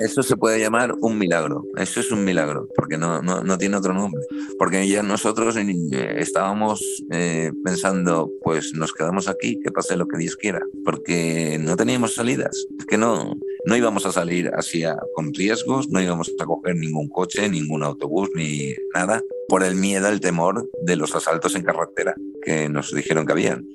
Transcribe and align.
Eso 0.00 0.22
se 0.22 0.36
puede 0.36 0.58
llamar 0.58 0.94
un 1.00 1.18
milagro. 1.18 1.64
Eso 1.76 2.00
es 2.00 2.10
un 2.10 2.24
milagro, 2.24 2.66
porque 2.74 2.96
no, 2.96 3.20
no, 3.20 3.58
tiene 3.58 3.76
otro 3.76 3.92
nombre. 3.92 4.20
Porque 4.58 4.88
ya 4.88 5.02
nosotros 5.02 5.56
estábamos 5.56 6.82
eh, 7.10 7.52
pensando, 7.64 8.30
pues 8.42 8.72
nos 8.74 8.92
quedamos 8.92 9.28
aquí, 9.28 9.60
que 9.62 9.70
pase 9.70 9.96
lo 9.96 10.08
que 10.08 10.18
Dios 10.18 10.36
quiera, 10.36 10.60
porque 10.84 11.58
no 11.60 11.76
teníamos 11.76 12.14
salidas. 12.14 12.66
Es 12.78 12.86
que 12.86 12.96
no, 12.96 13.34
no 13.66 13.76
íbamos 13.76 14.06
a 14.06 14.12
salir 14.12 14.50
así 14.54 14.84
con 15.14 15.34
riesgos, 15.34 15.88
no 15.90 16.00
íbamos 16.00 16.30
a 16.40 16.44
coger 16.44 16.76
ningún 16.76 17.08
coche, 17.08 17.48
ningún 17.48 17.82
autobús, 17.82 18.30
ni 18.34 18.74
nada, 18.94 19.22
por 19.48 19.62
el 19.62 19.74
miedo, 19.74 20.08
el 20.08 20.20
temor 20.20 20.68
de 20.82 20.96
los 20.96 21.14
asaltos 21.14 21.54
en 21.54 21.62
carretera 21.62 22.14
que 22.42 22.68
nos 22.68 22.94
dijeron 22.94 23.26
que 23.26 23.32
habían 23.32 23.66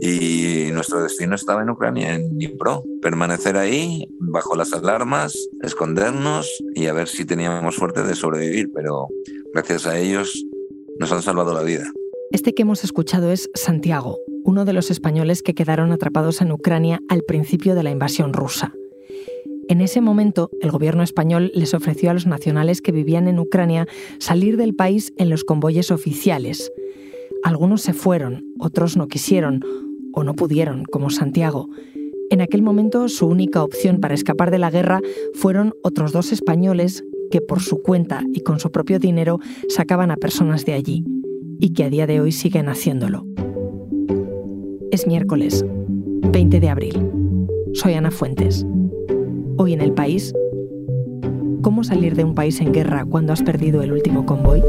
y 0.00 0.70
nuestro 0.72 1.02
destino 1.02 1.34
estaba 1.34 1.62
en 1.62 1.70
Ucrania, 1.70 2.14
en 2.14 2.30
Dnipro. 2.30 2.84
Permanecer 3.02 3.56
ahí, 3.56 4.06
bajo 4.20 4.54
las 4.54 4.72
alarmas, 4.72 5.34
escondernos 5.62 6.48
y 6.74 6.86
a 6.86 6.92
ver 6.92 7.08
si 7.08 7.24
teníamos 7.24 7.74
suerte 7.74 8.02
de 8.04 8.14
sobrevivir, 8.14 8.70
pero 8.72 9.08
gracias 9.52 9.86
a 9.86 9.98
ellos 9.98 10.44
nos 10.98 11.10
han 11.12 11.22
salvado 11.22 11.52
la 11.52 11.62
vida. 11.62 11.84
Este 12.30 12.54
que 12.54 12.62
hemos 12.62 12.84
escuchado 12.84 13.32
es 13.32 13.50
Santiago, 13.54 14.18
uno 14.44 14.64
de 14.64 14.72
los 14.72 14.90
españoles 14.90 15.42
que 15.42 15.54
quedaron 15.54 15.92
atrapados 15.92 16.40
en 16.42 16.52
Ucrania 16.52 17.00
al 17.08 17.22
principio 17.22 17.74
de 17.74 17.82
la 17.82 17.90
invasión 17.90 18.32
rusa. 18.32 18.72
En 19.68 19.80
ese 19.80 20.00
momento, 20.00 20.50
el 20.62 20.70
gobierno 20.70 21.02
español 21.02 21.50
les 21.54 21.74
ofreció 21.74 22.10
a 22.10 22.14
los 22.14 22.26
nacionales 22.26 22.80
que 22.80 22.92
vivían 22.92 23.28
en 23.28 23.38
Ucrania 23.38 23.86
salir 24.18 24.56
del 24.56 24.74
país 24.74 25.12
en 25.18 25.28
los 25.28 25.44
convoyes 25.44 25.90
oficiales. 25.90 26.72
Algunos 27.44 27.82
se 27.82 27.92
fueron, 27.92 28.44
otros 28.58 28.96
no 28.96 29.08
quisieron, 29.08 29.62
o 30.18 30.24
no 30.24 30.34
pudieron, 30.34 30.84
como 30.84 31.10
Santiago. 31.10 31.68
En 32.28 32.40
aquel 32.40 32.60
momento 32.60 33.08
su 33.08 33.26
única 33.28 33.62
opción 33.62 34.00
para 34.00 34.14
escapar 34.14 34.50
de 34.50 34.58
la 34.58 34.68
guerra 34.68 35.00
fueron 35.32 35.74
otros 35.84 36.12
dos 36.12 36.32
españoles 36.32 37.04
que 37.30 37.40
por 37.40 37.60
su 37.60 37.82
cuenta 37.82 38.24
y 38.34 38.40
con 38.40 38.58
su 38.58 38.72
propio 38.72 38.98
dinero 38.98 39.38
sacaban 39.68 40.10
a 40.10 40.16
personas 40.16 40.64
de 40.64 40.72
allí, 40.72 41.04
y 41.60 41.72
que 41.72 41.84
a 41.84 41.90
día 41.90 42.08
de 42.08 42.20
hoy 42.20 42.32
siguen 42.32 42.68
haciéndolo. 42.68 43.26
Es 44.90 45.06
miércoles, 45.06 45.64
20 46.32 46.58
de 46.58 46.68
abril. 46.68 47.10
Soy 47.74 47.94
Ana 47.94 48.10
Fuentes. 48.10 48.66
Hoy 49.56 49.72
en 49.72 49.80
el 49.80 49.92
país, 49.92 50.34
¿cómo 51.62 51.84
salir 51.84 52.16
de 52.16 52.24
un 52.24 52.34
país 52.34 52.60
en 52.60 52.72
guerra 52.72 53.04
cuando 53.04 53.32
has 53.32 53.42
perdido 53.42 53.82
el 53.82 53.92
último 53.92 54.26
convoy? 54.26 54.62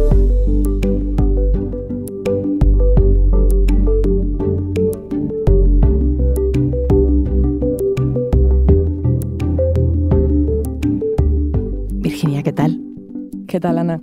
¿Qué 13.50 13.60
tal, 13.60 13.80
Ana? 13.80 14.00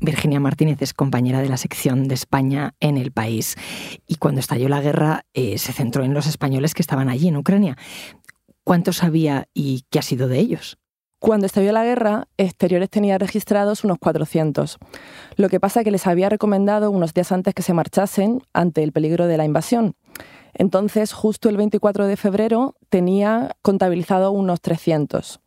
Virginia 0.00 0.40
Martínez 0.40 0.82
es 0.82 0.92
compañera 0.92 1.40
de 1.40 1.48
la 1.48 1.56
sección 1.56 2.08
de 2.08 2.16
España 2.16 2.74
en 2.80 2.96
el 2.96 3.12
país 3.12 3.54
y 4.08 4.16
cuando 4.16 4.40
estalló 4.40 4.68
la 4.68 4.80
guerra 4.80 5.24
eh, 5.34 5.56
se 5.56 5.72
centró 5.72 6.02
en 6.02 6.12
los 6.12 6.26
españoles 6.26 6.74
que 6.74 6.82
estaban 6.82 7.08
allí 7.08 7.28
en 7.28 7.36
Ucrania. 7.36 7.76
¿Cuántos 8.64 9.04
había 9.04 9.46
y 9.54 9.84
qué 9.88 10.00
ha 10.00 10.02
sido 10.02 10.26
de 10.26 10.40
ellos? 10.40 10.78
Cuando 11.20 11.46
estalló 11.46 11.70
la 11.70 11.84
guerra, 11.84 12.26
Exteriores 12.38 12.90
tenía 12.90 13.18
registrados 13.18 13.84
unos 13.84 13.98
400. 13.98 14.78
Lo 15.36 15.48
que 15.48 15.60
pasa 15.60 15.80
es 15.80 15.84
que 15.84 15.92
les 15.92 16.08
había 16.08 16.28
recomendado 16.28 16.90
unos 16.90 17.14
días 17.14 17.30
antes 17.30 17.54
que 17.54 17.62
se 17.62 17.72
marchasen 17.72 18.42
ante 18.52 18.82
el 18.82 18.90
peligro 18.90 19.28
de 19.28 19.36
la 19.36 19.44
invasión. 19.44 19.94
Entonces, 20.54 21.12
justo 21.12 21.48
el 21.48 21.56
24 21.56 22.08
de 22.08 22.16
febrero, 22.16 22.74
tenía 22.88 23.54
contabilizado 23.62 24.32
unos 24.32 24.60
300. 24.60 25.40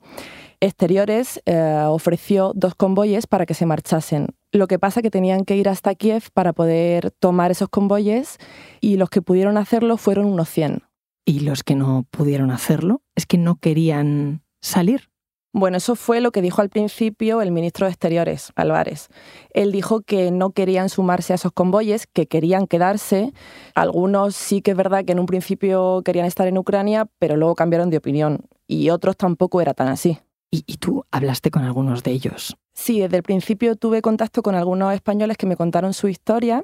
Exteriores 0.64 1.42
eh, 1.46 1.84
ofreció 1.90 2.54
dos 2.56 2.74
convoyes 2.74 3.28
para 3.28 3.46
que 3.46 3.54
se 3.54 3.66
marchasen. 3.66 4.28
Lo 4.54 4.68
que 4.68 4.80
pasa 4.80 5.02
es 5.02 5.04
que 5.04 5.12
tenían 5.12 5.44
que 5.44 5.58
ir 5.58 5.68
hasta 5.68 5.94
Kiev 5.94 6.32
para 6.32 6.54
poder 6.54 7.12
tomar 7.12 7.52
esos 7.52 7.68
convoyes 7.68 8.38
y 8.80 8.96
los 8.96 9.10
que 9.10 9.22
pudieron 9.22 9.58
hacerlo 9.58 9.98
fueron 9.98 10.26
unos 10.26 10.48
100. 10.48 10.84
¿Y 11.26 11.42
los 11.42 11.64
que 11.64 11.76
no 11.76 12.06
pudieron 12.10 12.50
hacerlo? 12.50 13.02
¿Es 13.14 13.26
que 13.26 13.38
no 13.38 13.58
querían 13.58 14.42
salir? 14.62 15.10
Bueno, 15.52 15.76
eso 15.76 15.98
fue 15.98 16.22
lo 16.22 16.32
que 16.32 16.42
dijo 16.42 16.62
al 16.62 16.70
principio 16.70 17.42
el 17.42 17.52
ministro 17.52 17.86
de 17.86 17.92
Exteriores, 17.92 18.54
Álvarez. 18.56 19.10
Él 19.50 19.74
dijo 19.74 20.00
que 20.00 20.32
no 20.32 20.52
querían 20.52 20.88
sumarse 20.88 21.34
a 21.34 21.36
esos 21.36 21.52
convoyes, 21.52 22.08
que 22.08 22.28
querían 22.28 22.68
quedarse. 22.68 23.34
Algunos 23.76 24.34
sí 24.38 24.62
que 24.62 24.72
es 24.72 24.78
verdad 24.78 25.04
que 25.04 25.12
en 25.12 25.20
un 25.20 25.26
principio 25.26 26.04
querían 26.06 26.26
estar 26.26 26.48
en 26.48 26.58
Ucrania, 26.58 27.10
pero 27.20 27.36
luego 27.36 27.54
cambiaron 27.56 27.90
de 27.90 27.98
opinión. 27.98 28.46
Y 28.66 28.92
otros 28.92 29.18
tampoco 29.18 29.60
era 29.60 29.74
tan 29.74 29.90
así. 29.90 30.20
Y, 30.56 30.78
tú 30.78 31.04
hablaste 31.10 31.50
con 31.50 31.64
algunos 31.64 32.04
de 32.04 32.12
ellos. 32.12 32.56
Sí, 32.74 33.00
desde 33.00 33.18
el 33.18 33.24
principio 33.24 33.76
tuve 33.76 34.04
contacto 34.04 34.44
con 34.44 34.54
algunos 34.54 34.94
españoles 34.94 35.36
que 35.36 35.48
me 35.48 35.56
contaron 35.56 35.94
su 35.94 36.08
historia 36.08 36.64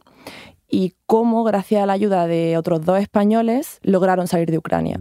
y 0.67 0.93
cómo, 1.07 1.43
gracias 1.43 1.81
a 1.81 1.87
la 1.87 1.93
ayuda 1.93 2.27
de 2.27 2.55
otros 2.55 2.85
dos 2.85 2.99
españoles, 2.99 3.79
lograron 3.81 4.27
salir 4.27 4.51
de 4.51 4.59
Ucrania. 4.59 4.99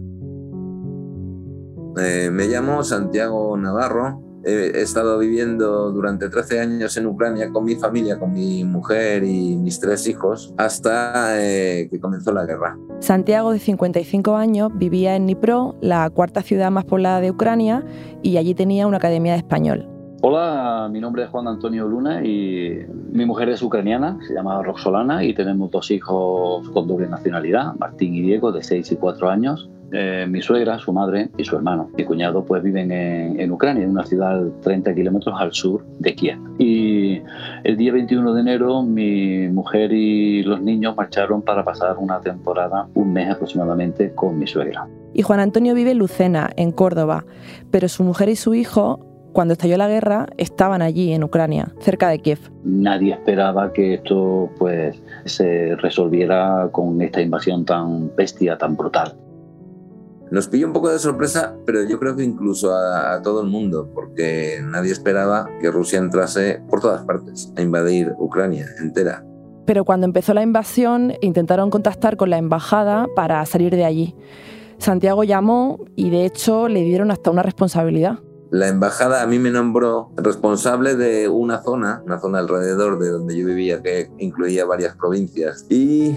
Eh, 1.97 2.31
me 2.31 2.47
llamo 2.47 2.83
Santiago 2.83 3.55
Navarro, 3.57 4.23
He 4.45 4.81
estado 4.81 5.19
viviendo 5.19 5.91
durante 5.91 6.29
13 6.29 6.61
años 6.61 6.95
en 6.95 7.07
Ucrania 7.07 7.49
con 7.51 7.65
mi 7.65 7.75
familia, 7.75 8.17
con 8.17 8.31
mi 8.31 8.63
mujer 8.63 9.23
y 9.23 9.57
mis 9.57 9.79
tres 9.79 10.07
hijos, 10.07 10.53
hasta 10.57 11.41
eh, 11.41 11.89
que 11.91 11.99
comenzó 11.99 12.31
la 12.31 12.45
guerra. 12.45 12.77
Santiago, 12.99 13.51
de 13.51 13.59
55 13.59 14.35
años, 14.35 14.71
vivía 14.73 15.15
en 15.15 15.23
Dnipro, 15.23 15.75
la 15.81 16.09
cuarta 16.09 16.41
ciudad 16.41 16.71
más 16.71 16.85
poblada 16.85 17.19
de 17.19 17.31
Ucrania, 17.31 17.83
y 18.21 18.37
allí 18.37 18.53
tenía 18.53 18.87
una 18.87 18.97
academia 18.97 19.33
de 19.33 19.39
español. 19.39 19.89
Hola, 20.21 20.89
mi 20.91 20.99
nombre 20.99 21.23
es 21.23 21.29
Juan 21.29 21.47
Antonio 21.47 21.87
Luna 21.87 22.25
y 22.25 22.77
mi 23.09 23.25
mujer 23.25 23.47
es 23.47 23.61
ucraniana, 23.61 24.19
se 24.27 24.33
llama 24.33 24.61
Roxolana 24.61 25.23
y 25.23 25.33
tenemos 25.33 25.71
dos 25.71 25.91
hijos 25.91 26.69
con 26.71 26.87
doble 26.89 27.07
nacionalidad, 27.07 27.73
Martín 27.75 28.13
y 28.15 28.21
Diego, 28.21 28.51
de 28.51 28.61
6 28.61 28.91
y 28.91 28.95
4 28.97 29.29
años. 29.29 29.69
Eh, 29.91 30.25
mi 30.29 30.41
suegra, 30.41 30.77
su 30.79 30.93
madre 30.93 31.29
y 31.37 31.43
su 31.43 31.55
hermano. 31.55 31.89
Mi 31.97 32.05
cuñado 32.05 32.45
pues 32.45 32.61
viven 32.61 32.91
en, 32.91 33.51
Ucrania, 33.51 33.83
en 33.83 33.91
una 33.91 34.05
ciudad 34.05 34.41
30 34.61 34.93
kilómetros 34.93 35.35
al 35.39 35.53
sur 35.53 35.85
de 35.99 36.15
Kiev. 36.15 36.37
Y 36.57 37.21
el 37.63 37.77
día 37.77 37.91
21 37.93 38.33
de 38.33 38.41
enero 38.41 38.83
mi 38.83 39.47
mujer 39.49 39.91
y 39.91 40.43
los 40.43 40.61
niños 40.61 40.95
marcharon 40.95 41.41
para 41.41 41.63
pasar 41.63 41.97
una 41.97 42.19
temporada, 42.21 42.87
un 42.93 43.13
mes 43.13 43.29
aproximadamente, 43.29 44.13
con 44.13 44.37
mi 44.37 44.47
suegra. 44.47 44.87
Y 45.13 45.23
Juan 45.23 45.39
Antonio 45.39 45.73
vive 45.73 45.91
en 45.91 45.97
Lucena, 45.97 46.49
en 46.55 46.71
Córdoba, 46.71 47.25
pero 47.71 47.87
su 47.87 48.03
mujer 48.03 48.29
y 48.29 48.35
su 48.35 48.53
hijo 48.53 49.05
cuando 49.31 49.53
estalló 49.53 49.77
la 49.77 49.87
guerra, 49.87 50.25
estaban 50.37 50.81
allí 50.81 51.13
en 51.13 51.23
Ucrania, 51.23 51.71
cerca 51.79 52.09
de 52.09 52.19
Kiev. 52.19 52.39
Nadie 52.63 53.13
esperaba 53.13 53.71
que 53.71 53.93
esto 53.93 54.49
pues, 54.57 55.01
se 55.25 55.75
resolviera 55.75 56.69
con 56.71 56.99
esta 57.01 57.21
invasión 57.21 57.63
tan 57.63 58.13
bestia, 58.15 58.57
tan 58.57 58.75
brutal. 58.75 59.15
Nos 60.31 60.47
pilló 60.47 60.67
un 60.67 60.73
poco 60.73 60.89
de 60.89 60.99
sorpresa, 60.99 61.55
pero 61.65 61.83
yo 61.83 61.99
creo 61.99 62.15
que 62.15 62.23
incluso 62.23 62.75
a, 62.75 63.21
todo 63.23 63.41
el 63.41 63.47
mundo, 63.47 63.89
porque 63.93 64.61
nadie 64.63 64.91
esperaba 64.91 65.49
que 65.59 65.71
Rusia 65.71 65.97
entrase 65.97 66.61
por 66.69 66.81
todas 66.81 67.03
partes 67.03 67.51
a 67.57 67.61
invadir 67.61 68.13
Ucrania 68.19 68.67
entera. 68.79 69.25
Pero 69.65 69.85
cuando 69.85 70.05
empezó 70.05 70.33
la 70.33 70.43
invasión, 70.43 71.13
intentaron 71.21 71.69
contactar 71.69 72.15
con 72.15 72.29
la 72.29 72.37
embajada 72.37 73.07
para 73.15 73.43
salir 73.45 73.75
de 73.75 73.85
allí. 73.85 74.15
Santiago 74.77 75.23
llamó 75.23 75.79
y 75.95 76.09
de 76.09 76.25
hecho 76.25 76.67
le 76.67 76.83
dieron 76.83 77.11
hasta 77.11 77.31
una 77.31 77.43
responsabilidad. 77.43 78.19
La 78.51 78.67
embajada 78.67 79.21
a 79.21 79.27
mí 79.27 79.37
me 79.37 79.51
nombró 79.51 80.11
responsable 80.15 80.95
de 80.95 81.27
una 81.27 81.61
zona, 81.61 82.01
una 82.05 82.19
zona 82.19 82.39
alrededor 82.39 82.97
de 82.97 83.09
donde 83.09 83.37
yo 83.37 83.45
vivía 83.45 83.83
que 83.83 84.09
incluía 84.17 84.65
varias 84.65 84.95
provincias. 84.95 85.67
Y 85.69 86.15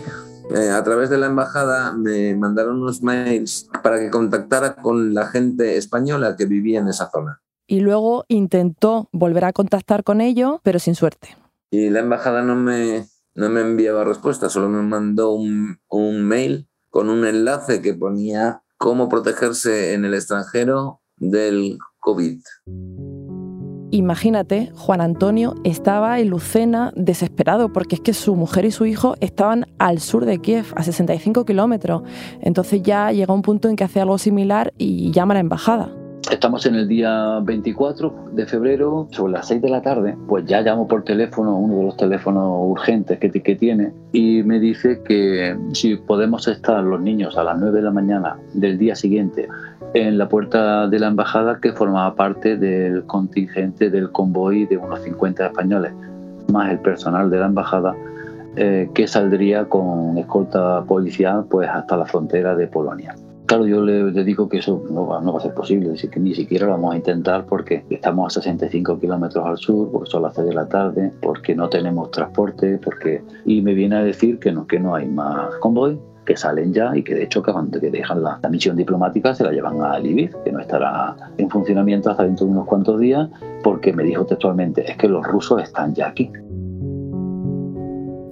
eh, 0.50 0.70
a 0.70 0.82
través 0.84 1.10
de 1.10 1.19
la 1.19 1.26
embajada 1.26 1.92
me 1.92 2.34
mandaron 2.34 2.82
unos 2.82 3.03
mails 3.03 3.69
para 3.82 3.98
que 3.98 4.10
contactara 4.10 4.76
con 4.76 5.14
la 5.14 5.26
gente 5.28 5.76
española 5.76 6.36
que 6.36 6.47
vivía 6.47 6.80
en 6.80 6.88
esa 6.88 7.11
zona. 7.11 7.40
Y 7.66 7.81
luego 7.81 8.25
intentó 8.28 9.08
volver 9.12 9.44
a 9.44 9.52
contactar 9.52 10.05
con 10.05 10.20
ellos, 10.20 10.61
pero 10.62 10.78
sin 10.78 10.94
suerte. 10.94 11.37
Y 11.70 11.88
la 11.90 12.00
embajada 12.00 12.43
no 12.43 12.55
me, 12.55 13.06
no 13.34 13.49
me 13.49 13.62
enviaba 13.62 14.05
respuesta, 14.05 14.50
solo 14.50 14.69
me 14.69 14.82
mandó 14.82 15.32
un, 15.32 15.78
un 15.88 16.22
mail 16.22 16.69
con 16.90 17.08
un 17.08 17.25
enlace 17.25 17.81
que 17.81 17.94
ponía 17.94 18.62
cómo 18.76 19.08
protegerse 19.08 19.94
en 19.94 20.05
el 20.05 20.12
extranjero 20.12 21.00
del 21.16 21.78
COVID. 22.00 22.43
Imagínate, 23.92 24.72
Juan 24.74 25.02
Antonio 25.02 25.54
estaba 25.64 26.18
en 26.18 26.30
Lucena 26.30 26.94
desesperado 26.96 27.74
porque 27.74 27.96
es 27.96 28.00
que 28.00 28.14
su 28.14 28.34
mujer 28.36 28.64
y 28.64 28.70
su 28.70 28.86
hijo 28.86 29.16
estaban 29.20 29.66
al 29.78 30.00
sur 30.00 30.24
de 30.24 30.38
Kiev, 30.38 30.64
a 30.76 30.82
65 30.82 31.44
kilómetros. 31.44 32.02
Entonces 32.40 32.82
ya 32.82 33.12
llega 33.12 33.34
un 33.34 33.42
punto 33.42 33.68
en 33.68 33.76
que 33.76 33.84
hace 33.84 34.00
algo 34.00 34.16
similar 34.16 34.72
y 34.78 35.10
llama 35.10 35.34
a 35.34 35.36
la 35.36 35.40
embajada. 35.40 36.01
Estamos 36.32 36.64
en 36.64 36.76
el 36.76 36.88
día 36.88 37.40
24 37.43 38.31
de 38.32 38.46
febrero, 38.46 39.06
sobre 39.11 39.34
las 39.34 39.49
6 39.49 39.61
de 39.61 39.69
la 39.69 39.82
tarde, 39.82 40.17
pues 40.29 40.46
ya 40.46 40.62
llamo 40.62 40.88
por 40.88 41.05
teléfono, 41.05 41.58
uno 41.58 41.76
de 41.76 41.82
los 41.84 41.96
teléfonos 41.99 42.55
urgentes 42.70 43.19
que, 43.19 43.29
tiene, 43.55 43.93
y 44.12 44.43
me 44.43 44.58
dice 44.58 45.02
que 45.02 45.55
si 45.75 45.96
podemos 45.96 46.49
estar 46.49 46.82
los 46.84 47.02
niños 47.02 47.37
a 47.37 47.44
las 47.44 47.58
9 47.58 47.76
de 47.76 47.82
la 47.82 47.90
mañana 47.90 48.38
del 48.55 48.79
día 48.79 48.96
siguiente 48.96 49.46
en 49.93 50.17
la 50.17 50.26
puerta 50.26 50.88
de 50.88 50.99
la 51.00 51.08
embajada 51.08 51.58
que 51.61 51.75
formaba 51.75 52.14
parte 52.14 52.56
del 52.56 53.05
contingente 53.05 53.90
del 53.90 54.11
convoy 54.11 54.64
de 54.64 54.78
unos 54.78 55.02
50 55.02 55.49
españoles, 55.49 55.93
más 56.50 56.70
el 56.70 56.78
personal 56.78 57.28
de 57.28 57.40
la 57.40 57.46
embajada, 57.46 57.94
eh, 58.56 58.88
que 58.94 59.06
saldría 59.06 59.67
con 59.67 60.17
escolta 60.17 60.82
policial 60.85 61.44
pues 61.50 61.69
hasta 61.69 61.94
la 61.94 62.06
frontera 62.06 62.56
de 62.56 62.69
Polonia. 62.69 63.14
Claro, 63.46 63.66
yo 63.66 63.82
le, 63.82 64.10
digo 64.24 64.48
que 64.48 64.58
eso 64.58 64.82
no 64.90 65.06
va, 65.06 65.18
a 65.18 65.40
ser 65.40 65.52
posible, 65.52 65.94
que 65.94 66.20
ni 66.20 66.34
siquiera 66.34 66.66
lo 66.66 66.72
vamos 66.72 66.94
a 66.94 66.96
intentar 66.96 67.44
porque 67.44 67.84
estamos 67.90 68.36
a 68.36 68.40
65 68.40 68.98
kilómetros 68.98 69.44
al 69.44 69.58
sur, 69.58 69.90
porque 69.90 70.10
son 70.10 70.22
las 70.22 70.34
6 70.34 70.48
de 70.48 70.54
la 70.54 70.68
tarde, 70.68 71.12
porque 71.20 71.54
no 71.54 71.68
tenemos 71.68 72.10
transporte, 72.10 72.78
porque 72.82 73.22
y 73.44 73.60
me 73.60 73.74
viene 73.74 73.96
a 73.96 74.04
decir 74.04 74.38
que 74.38 74.52
no, 74.52 74.66
que 74.66 74.78
no 74.78 74.94
hay 74.94 75.06
más 75.08 75.54
convoy, 75.56 75.98
que 76.24 76.36
salen 76.36 76.72
ya 76.72 76.96
y 76.96 77.02
que 77.02 77.14
de 77.14 77.24
hecho 77.24 77.42
que 77.42 77.52
que 77.80 77.90
dejan 77.90 78.22
la, 78.22 78.38
misión 78.48 78.76
diplomática 78.76 79.34
se 79.34 79.44
la 79.44 79.50
llevan 79.50 79.80
a 79.82 79.98
Lviv, 79.98 80.30
que 80.44 80.52
no 80.52 80.60
estará 80.60 81.16
en 81.36 81.50
funcionamiento 81.50 82.10
hasta 82.10 82.24
dentro 82.24 82.46
de 82.46 82.52
unos 82.52 82.66
cuantos 82.66 83.00
días, 83.00 83.28
porque 83.62 83.92
me 83.92 84.04
dijo 84.04 84.24
textualmente, 84.24 84.88
es 84.90 84.96
que 84.96 85.08
los 85.08 85.26
rusos 85.26 85.62
están 85.62 85.94
ya 85.94 86.08
aquí. 86.08 86.30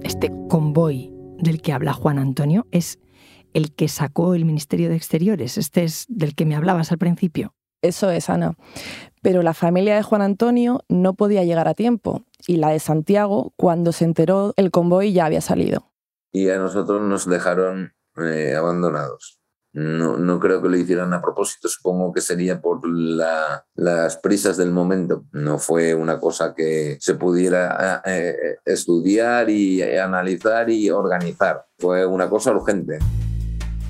Este 0.03 0.31
convoy 0.47 1.13
del 1.39 1.61
que 1.61 1.73
habla 1.73 1.93
Juan 1.93 2.17
Antonio 2.17 2.65
es 2.71 2.99
el 3.53 3.73
que 3.73 3.87
sacó 3.87 4.33
el 4.33 4.45
Ministerio 4.45 4.89
de 4.89 4.95
Exteriores. 4.95 5.57
Este 5.57 5.83
es 5.83 6.05
del 6.09 6.35
que 6.35 6.45
me 6.45 6.55
hablabas 6.55 6.91
al 6.91 6.97
principio. 6.97 7.53
Eso 7.81 8.11
es, 8.11 8.29
Ana. 8.29 8.55
Pero 9.21 9.43
la 9.43 9.53
familia 9.53 9.95
de 9.95 10.03
Juan 10.03 10.21
Antonio 10.21 10.83
no 10.87 11.13
podía 11.13 11.43
llegar 11.43 11.67
a 11.67 11.73
tiempo 11.73 12.23
y 12.47 12.57
la 12.57 12.69
de 12.69 12.79
Santiago, 12.79 13.53
cuando 13.55 13.91
se 13.91 14.05
enteró, 14.05 14.53
el 14.57 14.71
convoy 14.71 15.13
ya 15.13 15.25
había 15.25 15.41
salido. 15.41 15.91
Y 16.31 16.49
a 16.49 16.57
nosotros 16.57 17.01
nos 17.01 17.27
dejaron 17.27 17.93
eh, 18.17 18.55
abandonados. 18.57 19.39
No, 19.73 20.17
no, 20.17 20.39
creo 20.39 20.61
que 20.61 20.67
lo 20.67 20.75
hicieran 20.75 21.13
a 21.13 21.21
propósito, 21.21 21.69
supongo 21.69 22.11
que 22.11 22.19
sería 22.19 22.61
por 22.61 22.81
las 22.85 24.17
prisas 24.17 24.57
del 24.57 24.71
momento. 24.71 25.23
No 25.31 25.59
fue 25.59 25.95
una 25.95 26.19
cosa 26.19 26.53
que 26.53 26.97
se 26.99 27.15
pudiera 27.15 28.01
eh, 28.05 28.29
eh, 28.31 28.57
estudiar 28.65 29.49
y 29.49 29.81
analizar 29.81 30.69
y 30.69 30.89
organizar. 30.89 31.67
Fue 31.79 32.05
una 32.05 32.29
cosa 32.29 32.51
urgente. 32.51 32.99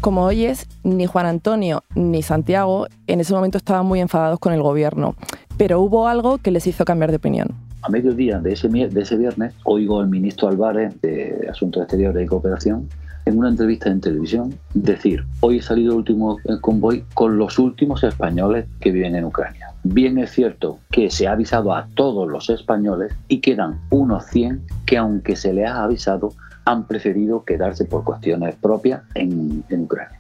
Como 0.02 0.26
oyes, 0.26 0.68
ni 0.84 1.06
Juan 1.06 1.28
Antonio 1.28 1.84
ni 1.94 2.24
Santiago 2.24 2.88
en 3.06 3.20
ese 3.20 3.36
momento 3.36 3.60
estaban 3.60 3.86
muy 3.86 4.00
enfadados 4.00 4.40
con 4.40 4.52
el 4.52 4.64
gobierno, 4.64 5.14
pero 5.58 5.80
hubo 5.80 6.08
algo 6.08 6.40
que 6.40 6.50
les 6.50 6.66
hizo 6.66 6.86
cambiar 6.86 7.12
de 7.12 7.18
opinión. 7.18 7.50
A 7.84 7.90
mediodía 7.90 8.40
de 8.40 8.54
ese, 8.54 8.68
de 8.68 9.00
ese 9.00 9.16
viernes 9.16 9.54
oigo 9.64 10.00
al 10.00 10.10
ministro 10.10 10.48
Álvarez 10.48 11.00
de 11.02 11.48
Asuntos 11.52 11.84
Exteriores 11.84 12.24
y 12.24 12.26
Cooperación 12.26 12.90
en 13.26 13.38
una 13.38 13.50
entrevista 13.50 13.92
en 13.92 14.02
televisión 14.02 14.56
decir, 14.74 15.24
hoy 15.42 15.60
ha 15.60 15.62
salido 15.62 15.92
el 15.92 16.00
último 16.00 16.40
convoy 16.62 17.06
con 17.14 17.38
los 17.38 17.60
últimos 17.60 18.04
españoles 18.04 18.66
que 18.80 18.92
viven 18.92 19.16
en 19.16 19.26
Ucrania. 19.26 19.68
Bien 19.84 20.18
es 20.18 20.32
cierto 20.32 20.80
que 20.90 21.12
se 21.12 21.28
ha 21.28 21.34
avisado 21.34 21.76
a 21.76 21.88
todos 21.94 22.28
los 22.28 22.50
españoles 22.50 23.14
y 23.28 23.40
quedan 23.40 23.80
unos 23.92 24.26
100 24.26 24.64
que 24.88 24.98
aunque 24.98 25.36
se 25.36 25.54
les 25.54 25.68
ha 25.68 25.84
avisado 25.84 26.34
han 26.66 26.88
preferido 26.88 27.44
quedarse 27.44 27.86
por 27.86 28.04
cuestiones 28.04 28.56
propias 28.56 29.02
en, 29.16 29.64
Ucrania 29.72 30.20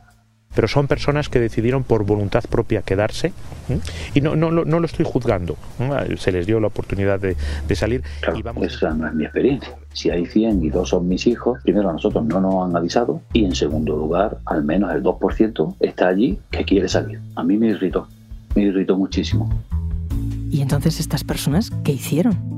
pero 0.53 0.67
son 0.67 0.87
personas 0.87 1.29
que 1.29 1.39
decidieron 1.39 1.83
por 1.83 2.03
voluntad 2.03 2.43
propia 2.49 2.81
quedarse 2.81 3.31
y 4.13 4.19
no, 4.19 4.35
no, 4.35 4.51
no, 4.51 4.79
lo 4.79 4.85
estoy 4.85 5.05
juzgando, 5.05 5.55
se 6.17 6.31
les 6.33 6.45
dio 6.45 6.59
la 6.59 6.67
oportunidad 6.67 7.21
de, 7.21 7.37
salir. 7.73 8.03
y 8.35 8.41
vamos 8.41 8.65
esa 8.65 8.93
no 8.93 9.07
es 9.07 9.13
mi 9.13 9.23
experiencia. 9.23 9.73
Si 9.93 10.09
hay 10.09 10.25
100 10.25 10.61
y 10.63 10.69
dos 10.69 10.89
son 10.89 11.07
mis 11.07 11.25
hijos, 11.25 11.61
primero 11.63 11.89
a 11.89 11.93
nosotros 11.93 12.25
no 12.25 12.41
nos 12.41 12.67
han 12.67 12.75
avisado 12.75 13.21
y 13.31 13.45
en 13.45 13.55
segundo 13.55 13.95
lugar, 13.95 14.39
al 14.45 14.65
menos 14.65 14.93
el 14.93 15.01
2% 15.03 15.75
está 15.79 16.09
allí 16.09 16.37
que 16.49 16.65
quiere 16.65 16.89
salir. 16.89 17.21
A 17.35 17.43
mí 17.43 17.57
me 17.57 17.67
irritó, 17.67 18.09
me 18.53 18.63
irritó 18.63 18.97
muchísimo. 18.97 19.49
¿Y 20.51 20.61
entonces 20.61 20.99
estas 20.99 21.23
personas 21.23 21.71
qué 21.85 21.93
hicieron? 21.93 22.50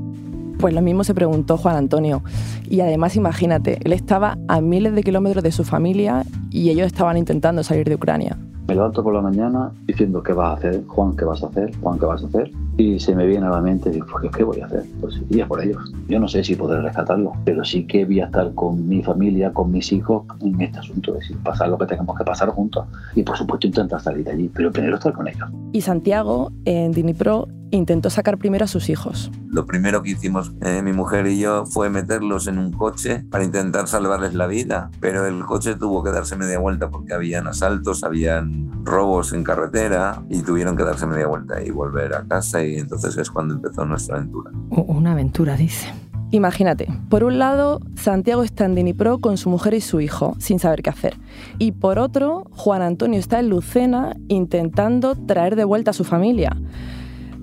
Pues 0.59 0.73
lo 0.73 0.81
mismo 0.81 1.03
se 1.03 1.13
preguntó 1.13 1.57
Juan 1.57 1.75
Antonio. 1.75 2.23
Y 2.69 2.81
además 2.81 3.15
imagínate, 3.15 3.79
él 3.83 3.93
estaba 3.93 4.37
a 4.47 4.61
miles 4.61 4.95
de 4.95 5.03
kilómetros 5.03 5.43
de 5.43 5.51
su 5.51 5.63
familia 5.63 6.23
y 6.49 6.69
ellos 6.69 6.87
estaban 6.87 7.17
intentando 7.17 7.63
salir 7.63 7.87
de 7.87 7.95
Ucrania. 7.95 8.37
Me 8.67 8.75
levanto 8.75 9.03
por 9.03 9.13
la 9.13 9.21
mañana 9.21 9.73
diciendo, 9.85 10.23
¿qué 10.23 10.31
vas 10.31 10.51
a 10.51 10.53
hacer? 10.53 10.85
Juan, 10.87 11.17
¿qué 11.17 11.25
vas 11.25 11.43
a 11.43 11.47
hacer? 11.47 11.75
Juan, 11.81 11.99
¿qué 11.99 12.05
vas 12.05 12.23
a 12.23 12.27
hacer? 12.27 12.49
Y 12.77 12.97
se 12.97 13.13
me 13.13 13.27
viene 13.27 13.45
a 13.45 13.49
la 13.49 13.59
mente, 13.59 13.89
digo, 13.89 14.05
pues, 14.09 14.31
¿qué 14.33 14.43
voy 14.45 14.61
a 14.61 14.65
hacer? 14.67 14.85
Pues 15.01 15.21
iría 15.29 15.45
por 15.45 15.61
ellos. 15.61 15.93
Yo 16.07 16.17
no 16.17 16.29
sé 16.29 16.45
si 16.45 16.55
podré 16.55 16.81
rescatarlo, 16.81 17.33
pero 17.43 17.65
sí 17.65 17.85
que 17.85 18.05
voy 18.05 18.21
a 18.21 18.25
estar 18.25 18.53
con 18.53 18.87
mi 18.87 19.03
familia, 19.03 19.51
con 19.51 19.69
mis 19.69 19.91
hijos 19.91 20.23
en 20.39 20.61
este 20.61 20.79
asunto, 20.79 21.13
es 21.15 21.19
decir, 21.19 21.37
pasar 21.43 21.67
lo 21.67 21.77
que 21.77 21.87
tengamos 21.87 22.17
que 22.17 22.23
pasar 22.23 22.49
juntos. 22.51 22.85
Y 23.15 23.23
por 23.23 23.37
supuesto 23.37 23.67
intentar 23.67 23.99
salir 23.99 24.23
de 24.23 24.31
allí, 24.31 24.49
pero 24.53 24.71
primero 24.71 24.95
estar 24.95 25.11
con 25.11 25.27
ellos. 25.27 25.49
Y 25.73 25.81
Santiago, 25.81 26.53
en 26.63 26.93
Dinipro, 26.93 27.49
intentó 27.75 28.09
sacar 28.09 28.37
primero 28.37 28.65
a 28.65 28.67
sus 28.67 28.89
hijos. 28.89 29.31
Lo 29.47 29.65
primero 29.65 30.03
que 30.03 30.11
hicimos 30.11 30.53
eh, 30.61 30.81
mi 30.81 30.93
mujer 30.93 31.27
y 31.27 31.39
yo 31.39 31.65
fue 31.65 31.89
meterlos 31.89 32.47
en 32.47 32.57
un 32.57 32.71
coche 32.71 33.25
para 33.29 33.43
intentar 33.43 33.87
salvarles 33.87 34.33
la 34.33 34.47
vida, 34.47 34.89
pero 34.99 35.25
el 35.25 35.43
coche 35.45 35.75
tuvo 35.75 36.03
que 36.03 36.11
darse 36.11 36.35
media 36.35 36.59
vuelta 36.59 36.89
porque 36.89 37.13
habían 37.13 37.47
asaltos, 37.47 38.03
habían 38.03 38.85
robos 38.85 39.33
en 39.33 39.43
carretera 39.43 40.23
y 40.29 40.41
tuvieron 40.41 40.75
que 40.75 40.83
darse 40.83 41.05
media 41.05 41.27
vuelta 41.27 41.61
y 41.63 41.71
volver 41.71 42.13
a 42.13 42.25
casa 42.25 42.63
y 42.63 42.75
entonces 42.75 43.17
es 43.17 43.29
cuando 43.29 43.55
empezó 43.55 43.85
nuestra 43.85 44.17
aventura. 44.17 44.51
Una 44.69 45.13
aventura, 45.13 45.55
dice. 45.55 45.87
Imagínate, 46.33 46.87
por 47.09 47.23
un 47.23 47.37
lado, 47.37 47.79
Santiago 47.95 48.41
está 48.41 48.65
en 48.65 48.73
Dinipro 48.73 49.19
con 49.19 49.37
su 49.37 49.51
mujer 49.51 49.75
y 49.75 49.81
su 49.81 50.01
hijo, 50.01 50.35
sin 50.39 50.57
saber 50.57 50.81
qué 50.81 50.89
hacer. 50.89 51.15
Y 51.59 51.73
por 51.73 51.99
otro, 51.99 52.47
Juan 52.49 52.81
Antonio 52.81 53.19
está 53.19 53.39
en 53.39 53.49
Lucena 53.49 54.15
intentando 54.29 55.13
traer 55.13 55.55
de 55.55 55.63
vuelta 55.63 55.91
a 55.91 55.93
su 55.93 56.03
familia. 56.03 56.57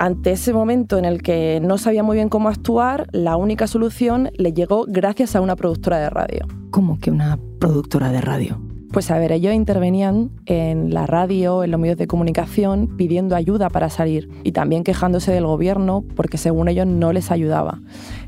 Ante 0.00 0.30
ese 0.30 0.54
momento 0.54 0.96
en 0.96 1.04
el 1.04 1.20
que 1.20 1.60
no 1.62 1.76
sabía 1.76 2.02
muy 2.02 2.16
bien 2.16 2.30
cómo 2.30 2.48
actuar, 2.48 3.06
la 3.12 3.36
única 3.36 3.66
solución 3.66 4.30
le 4.32 4.54
llegó 4.54 4.86
gracias 4.88 5.36
a 5.36 5.42
una 5.42 5.56
productora 5.56 5.98
de 5.98 6.08
radio. 6.08 6.46
¿Cómo 6.70 6.98
que 6.98 7.10
una 7.10 7.38
productora 7.58 8.10
de 8.10 8.22
radio? 8.22 8.69
Pues 8.92 9.08
a 9.12 9.18
ver, 9.18 9.30
ellos 9.30 9.54
intervenían 9.54 10.30
en 10.46 10.92
la 10.92 11.06
radio, 11.06 11.62
en 11.62 11.70
los 11.70 11.78
medios 11.78 11.96
de 11.96 12.08
comunicación, 12.08 12.96
pidiendo 12.96 13.36
ayuda 13.36 13.70
para 13.70 13.88
salir 13.88 14.28
y 14.42 14.50
también 14.50 14.82
quejándose 14.82 15.30
del 15.30 15.46
gobierno 15.46 16.04
porque 16.16 16.38
según 16.38 16.68
ellos 16.68 16.88
no 16.88 17.12
les 17.12 17.30
ayudaba. 17.30 17.78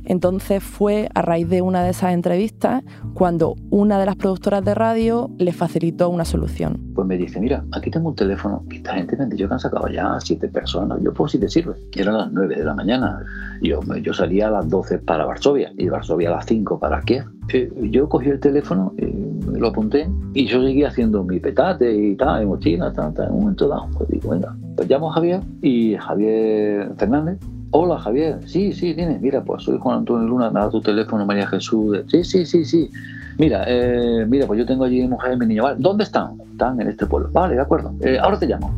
Entonces 0.04 0.62
fue 0.62 1.08
a 1.14 1.22
raíz 1.22 1.48
de 1.48 1.62
una 1.62 1.82
de 1.82 1.90
esas 1.90 2.12
entrevistas 2.12 2.84
cuando 3.14 3.56
una 3.70 3.98
de 3.98 4.06
las 4.06 4.16
productoras 4.16 4.64
de 4.64 4.74
radio 4.74 5.30
le 5.38 5.52
facilitó 5.52 6.08
una 6.08 6.24
solución. 6.24 6.92
Pues 6.94 7.06
me 7.06 7.16
dice, 7.16 7.40
mira, 7.40 7.64
aquí 7.72 7.90
tengo 7.90 8.10
un 8.10 8.14
teléfono 8.14 8.64
y 8.70 8.76
esta 8.76 8.94
gente 8.94 9.16
me 9.16 9.24
han 9.24 9.30
que 9.30 9.44
han 9.44 9.58
sacado 9.58 9.88
ya 9.88 10.16
siete 10.20 10.48
personas. 10.48 11.00
Yo, 11.02 11.12
pues 11.12 11.32
si 11.32 11.38
te 11.38 11.48
sirve. 11.48 11.74
Y 11.92 12.00
eran 12.00 12.18
las 12.18 12.32
nueve 12.32 12.56
de 12.56 12.64
la 12.64 12.74
mañana. 12.74 13.24
Yo, 13.62 13.80
yo 14.02 14.14
salía 14.14 14.48
a 14.48 14.50
las 14.50 14.68
doce 14.68 14.98
para 14.98 15.24
Varsovia 15.24 15.72
y 15.76 15.88
Varsovia 15.88 16.28
a 16.28 16.36
las 16.36 16.46
cinco 16.46 16.78
para 16.78 17.00
Kiev. 17.00 17.24
Eh, 17.52 17.70
yo 17.90 18.08
cogí 18.08 18.30
el 18.30 18.40
teléfono, 18.40 18.94
eh, 18.98 19.12
lo 19.52 19.68
apunté 19.68 20.08
y 20.34 20.46
yo 20.46 20.62
seguía 20.62 20.88
haciendo 20.88 21.22
mi 21.22 21.38
petate 21.38 21.94
y 21.94 22.16
tal, 22.16 22.40
mi 22.40 22.46
mochila, 22.46 22.92
tal, 22.92 23.12
tal. 23.14 23.26
En 23.26 23.32
un 23.32 23.40
momento 23.40 23.68
dado, 23.68 23.88
pues 23.96 24.08
digo, 24.08 24.30
venga, 24.30 24.56
pues 24.76 24.88
llamo 24.88 25.10
a 25.10 25.14
Javier 25.14 25.40
y 25.60 25.96
Javier 25.96 26.92
Fernández 26.96 27.38
Hola 27.74 27.98
Javier, 27.98 28.38
sí, 28.46 28.74
sí, 28.74 28.94
tienes. 28.94 29.22
Mira, 29.22 29.42
pues 29.42 29.62
soy 29.62 29.78
Juan 29.78 30.00
Antonio 30.00 30.28
Luna, 30.28 30.50
me 30.50 30.60
da 30.60 30.68
tu 30.68 30.82
teléfono 30.82 31.24
María 31.24 31.46
Jesús. 31.46 32.00
Sí, 32.08 32.22
sí, 32.22 32.44
sí, 32.44 32.66
sí. 32.66 32.90
Mira, 33.38 33.64
eh, 33.66 34.26
mira, 34.28 34.46
pues 34.46 34.58
yo 34.58 34.66
tengo 34.66 34.84
allí 34.84 35.08
mujer 35.08 35.32
y 35.32 35.36
mi 35.38 35.46
niño. 35.46 35.62
Vale, 35.62 35.76
¿dónde 35.80 36.04
están? 36.04 36.38
Están 36.50 36.78
en 36.82 36.88
este 36.88 37.06
pueblo. 37.06 37.30
Vale, 37.32 37.54
de 37.54 37.62
acuerdo. 37.62 37.94
Eh, 38.02 38.18
ahora 38.20 38.38
te 38.38 38.46
llamo. 38.46 38.70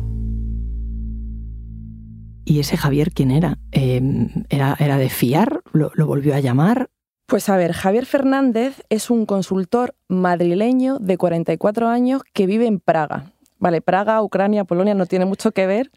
¿Y 2.45 2.59
ese 2.59 2.77
Javier 2.77 3.11
quién 3.11 3.31
era? 3.31 3.57
Em, 3.73 4.29
¿era, 4.47 4.77
¿Era 4.79 4.97
de 4.97 5.09
fiar? 5.09 5.59
¿Lo, 5.73 5.91
¿Lo 5.95 6.07
volvió 6.07 6.33
a 6.33 6.39
llamar? 6.39 6.87
Pues 7.25 7.49
a 7.49 7.57
ver, 7.57 7.73
Javier 7.73 8.05
Fernández 8.05 8.83
es 8.89 9.09
un 9.09 9.25
consultor 9.25 9.95
madrileño 10.07 10.99
de 10.99 11.17
44 11.17 11.87
años 11.87 12.21
que 12.33 12.45
vive 12.45 12.67
en 12.67 12.79
Praga. 12.79 13.31
Vale, 13.57 13.81
Praga, 13.81 14.21
Ucrania, 14.21 14.63
Polonia 14.65 14.93
no 14.93 15.05
tiene 15.05 15.25
mucho 15.25 15.51
que 15.51 15.65
ver, 15.65 15.91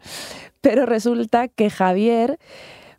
pero 0.61 0.85
resulta 0.85 1.47
que 1.47 1.69
Javier 1.69 2.39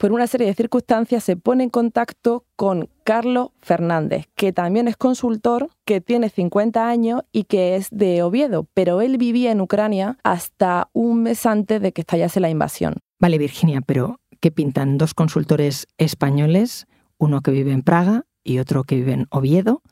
por 0.01 0.13
una 0.13 0.27
serie 0.27 0.47
de 0.47 0.55
circunstancias, 0.55 1.23
se 1.23 1.37
pone 1.37 1.65
en 1.65 1.69
contacto 1.69 2.47
con 2.57 2.89
Carlos 3.05 3.51
Fernández, 3.61 4.25
que 4.35 4.51
también 4.51 4.89
es 4.89 4.97
consultor, 4.97 5.69
que 5.85 6.01
tiene 6.01 6.31
50 6.31 6.89
años 6.89 7.21
y 7.33 7.45
que 7.45 7.77
es 7.77 7.89
de 7.91 8.23
Oviedo, 8.23 8.67
pero 8.73 9.03
él 9.03 9.19
vivía 9.19 9.53
en 9.53 9.61
Ucrania 9.61 10.17
hasta 10.25 10.89
un 10.95 11.25
mes 11.25 11.45
antes 11.45 11.83
de 11.83 11.93
que 11.93 12.01
estallase 12.01 12.41
la 12.41 12.49
invasión. 12.49 12.95
Vale, 13.19 13.37
Virginia, 13.37 13.83
pero 13.83 14.21
¿qué 14.41 14.51
pintan 14.51 14.97
dos 14.97 15.13
consultores 15.13 15.87
españoles, 15.99 16.87
uno 17.21 17.43
que 17.43 17.53
vive 17.53 17.71
en 17.71 17.83
Praga 17.83 18.25
y 18.43 18.59
otro 18.59 18.83
que 18.83 18.97
vive 18.97 19.13
en 19.13 19.27
Oviedo, 19.31 19.83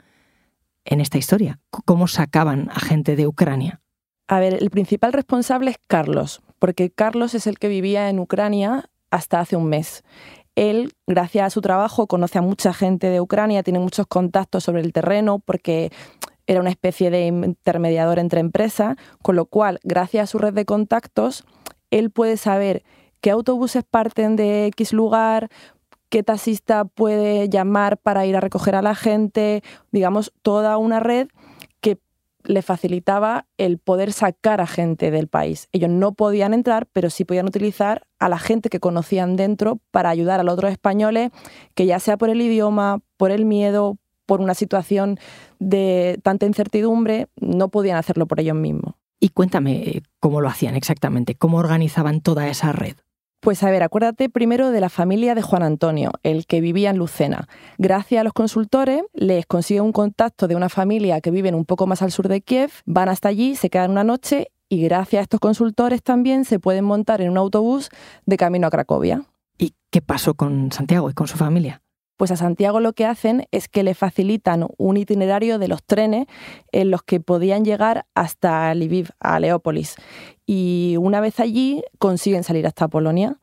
en 0.85 1.01
esta 1.01 1.19
historia? 1.19 1.61
¿Cómo 1.71 2.09
sacaban 2.09 2.71
a 2.71 2.81
gente 2.81 3.15
de 3.15 3.29
Ucrania? 3.29 3.81
A 4.27 4.41
ver, 4.41 4.55
el 4.61 4.71
principal 4.71 5.13
responsable 5.13 5.71
es 5.71 5.77
Carlos, 5.87 6.43
porque 6.59 6.91
Carlos 6.91 7.35
es 7.35 7.47
el 7.47 7.59
que 7.59 7.69
vivía 7.69 8.09
en 8.09 8.19
Ucrania 8.19 8.91
hasta 9.11 9.41
hace 9.41 9.57
un 9.57 9.69
mes. 9.69 10.03
Él, 10.57 10.93
gracias 11.07 11.47
a 11.47 11.51
su 11.51 11.61
trabajo, 11.61 12.09
conoce 12.09 12.39
a 12.39 12.43
mucha 12.43 12.73
gente 12.73 13.09
de 13.09 13.21
Ucrania, 13.21 13.63
tiene 13.63 13.79
muchos 13.79 14.07
contactos 14.07 14.65
sobre 14.65 14.81
el 14.81 14.93
terreno, 14.93 15.39
porque 15.39 15.93
era 16.47 16.61
una 16.61 16.71
especie 16.71 17.11
de 17.11 17.27
intermediador 17.27 18.19
entre 18.19 18.41
empresas, 18.41 18.97
con 19.23 19.37
lo 19.37 19.47
cual, 19.47 19.79
gracias 19.85 20.25
a 20.25 20.27
su 20.27 20.39
red 20.39 20.55
de 20.55 20.65
contactos, 20.65 21.45
él 21.91 22.11
puede 22.11 22.39
saber 22.39 22.83
qué 23.21 23.31
autobuses 23.31 23.85
parten 23.85 24.37
de 24.37 24.67
X 24.67 24.93
lugar, 24.93 25.49
qué 26.09 26.23
taxista 26.23 26.85
puede 26.85 27.49
llamar 27.49 27.99
para 27.99 28.27
ir 28.27 28.37
a 28.37 28.41
recoger 28.41 28.75
a 28.75 28.83
la 28.83 28.95
gente, 28.95 29.63
digamos, 29.93 30.33
toda 30.43 30.77
una 30.79 31.01
red 31.01 31.29
que 31.81 31.99
le 32.45 32.63
facilitaba 32.63 33.47
el 33.59 33.79
poder 33.79 34.13
sacar 34.13 34.61
a 34.61 34.67
gente 34.67 35.11
del 35.11 35.29
país. 35.29 35.69
Ellos 35.73 35.91
no 35.91 36.13
podían 36.13 36.55
entrar, 36.55 36.87
pero 36.93 37.11
sí 37.11 37.25
podían 37.25 37.47
utilizar 37.47 38.07
a 38.19 38.29
la 38.29 38.39
gente 38.39 38.71
que 38.71 38.81
conocían 38.81 39.37
dentro 39.37 39.81
para 39.91 40.11
ayudar 40.11 40.41
a 40.41 40.43
los 40.43 40.55
otros 40.55 40.73
españoles, 40.73 41.31
que 41.75 41.87
ya 41.87 42.01
sea 42.01 42.17
por 42.17 42.31
el 42.31 42.41
idioma, 42.41 43.01
por 43.17 43.31
el 43.31 43.45
miedo, 43.45 43.99
por 44.27 44.41
una 44.41 44.55
situación 44.55 45.19
de 45.59 46.21
tanta 46.23 46.47
incertidumbre, 46.47 47.29
no 47.37 47.69
podían 47.69 47.97
hacerlo 47.97 48.27
por 48.27 48.41
ellos 48.41 48.57
mismos. 48.57 48.95
Y 49.21 49.31
cuéntame 49.31 50.03
cómo 50.21 50.41
lo 50.41 50.49
hacían 50.49 50.77
exactamente, 50.77 51.35
cómo 51.35 51.57
organizaban 51.57 52.21
toda 52.21 52.49
esa 52.49 52.73
red. 52.73 52.97
Pues 53.41 53.63
a 53.63 53.71
ver, 53.71 53.85
acuérdate 53.85 54.29
primero 54.29 54.73
de 54.73 54.81
la 54.81 54.89
familia 54.89 55.37
de 55.37 55.43
Juan 55.43 55.63
Antonio, 55.63 56.11
el 56.25 56.47
que 56.47 56.61
vivía 56.61 56.91
en 56.91 56.99
Lucena. 56.99 57.49
Gracias 57.79 58.21
a 58.21 58.25
los 58.25 58.33
consultores 58.33 59.03
les 59.15 59.47
consigue 59.47 59.81
un 59.81 59.93
contacto 59.93 60.49
de 60.49 60.57
una 60.57 60.69
familia 60.69 61.21
que 61.21 61.31
viven 61.31 61.55
un 61.55 61.65
poco 61.65 61.87
más 61.87 62.03
al 62.03 62.11
sur 62.11 62.27
de 62.27 62.41
Kiev, 62.41 62.73
van 62.85 63.09
hasta 63.09 63.29
allí, 63.29 63.55
se 63.55 63.71
quedan 63.71 63.93
una 63.93 64.03
noche 64.03 64.49
y 64.69 64.83
gracias 64.83 65.21
a 65.21 65.23
estos 65.23 65.41
consultores 65.41 66.03
también 66.03 66.45
se 66.45 66.59
pueden 66.59 66.85
montar 66.85 67.21
en 67.21 67.31
un 67.31 67.39
autobús 67.39 67.91
de 68.27 68.37
camino 68.37 68.67
a 68.67 68.71
Cracovia. 68.71 69.23
¿Y 69.57 69.75
qué 69.91 70.03
pasó 70.03 70.35
con 70.35 70.73
Santiago 70.73 71.09
y 71.09 71.15
con 71.15 71.29
su 71.29 71.37
familia? 71.37 71.81
Pues 72.19 72.33
a 72.33 72.37
Santiago 72.37 72.81
lo 72.81 72.95
que 72.95 73.07
hacen 73.07 73.47
es 73.53 73.69
que 73.69 73.85
le 73.85 73.95
facilitan 73.95 74.67
un 74.77 74.97
itinerario 74.97 75.61
de 75.61 75.69
los 75.69 75.85
trenes 75.85 76.27
en 76.73 76.91
los 76.91 77.05
que 77.05 77.21
podían 77.21 77.65
llegar 77.65 78.07
hasta 78.17 78.75
Lviv, 78.75 79.11
a 79.21 79.39
Leópolis. 79.39 79.95
Y 80.51 80.97
una 80.99 81.21
vez 81.21 81.41
allí 81.41 81.83
consiguen 81.99 82.43
salir 82.43 82.67
hasta 82.67 82.89
Polonia. 82.89 83.39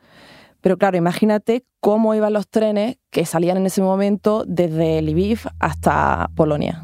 Pero 0.60 0.80
claro, 0.80 0.98
imagínate 0.98 1.64
cómo 1.80 2.16
iban 2.16 2.34
los 2.34 2.48
trenes 2.48 2.98
que 3.12 3.28
salían 3.28 3.58
en 3.58 3.68
ese 3.68 3.84
momento 3.84 4.44
desde 4.48 5.04
Lviv 5.04 5.42
hasta 5.60 6.32
Polonia. 6.36 6.84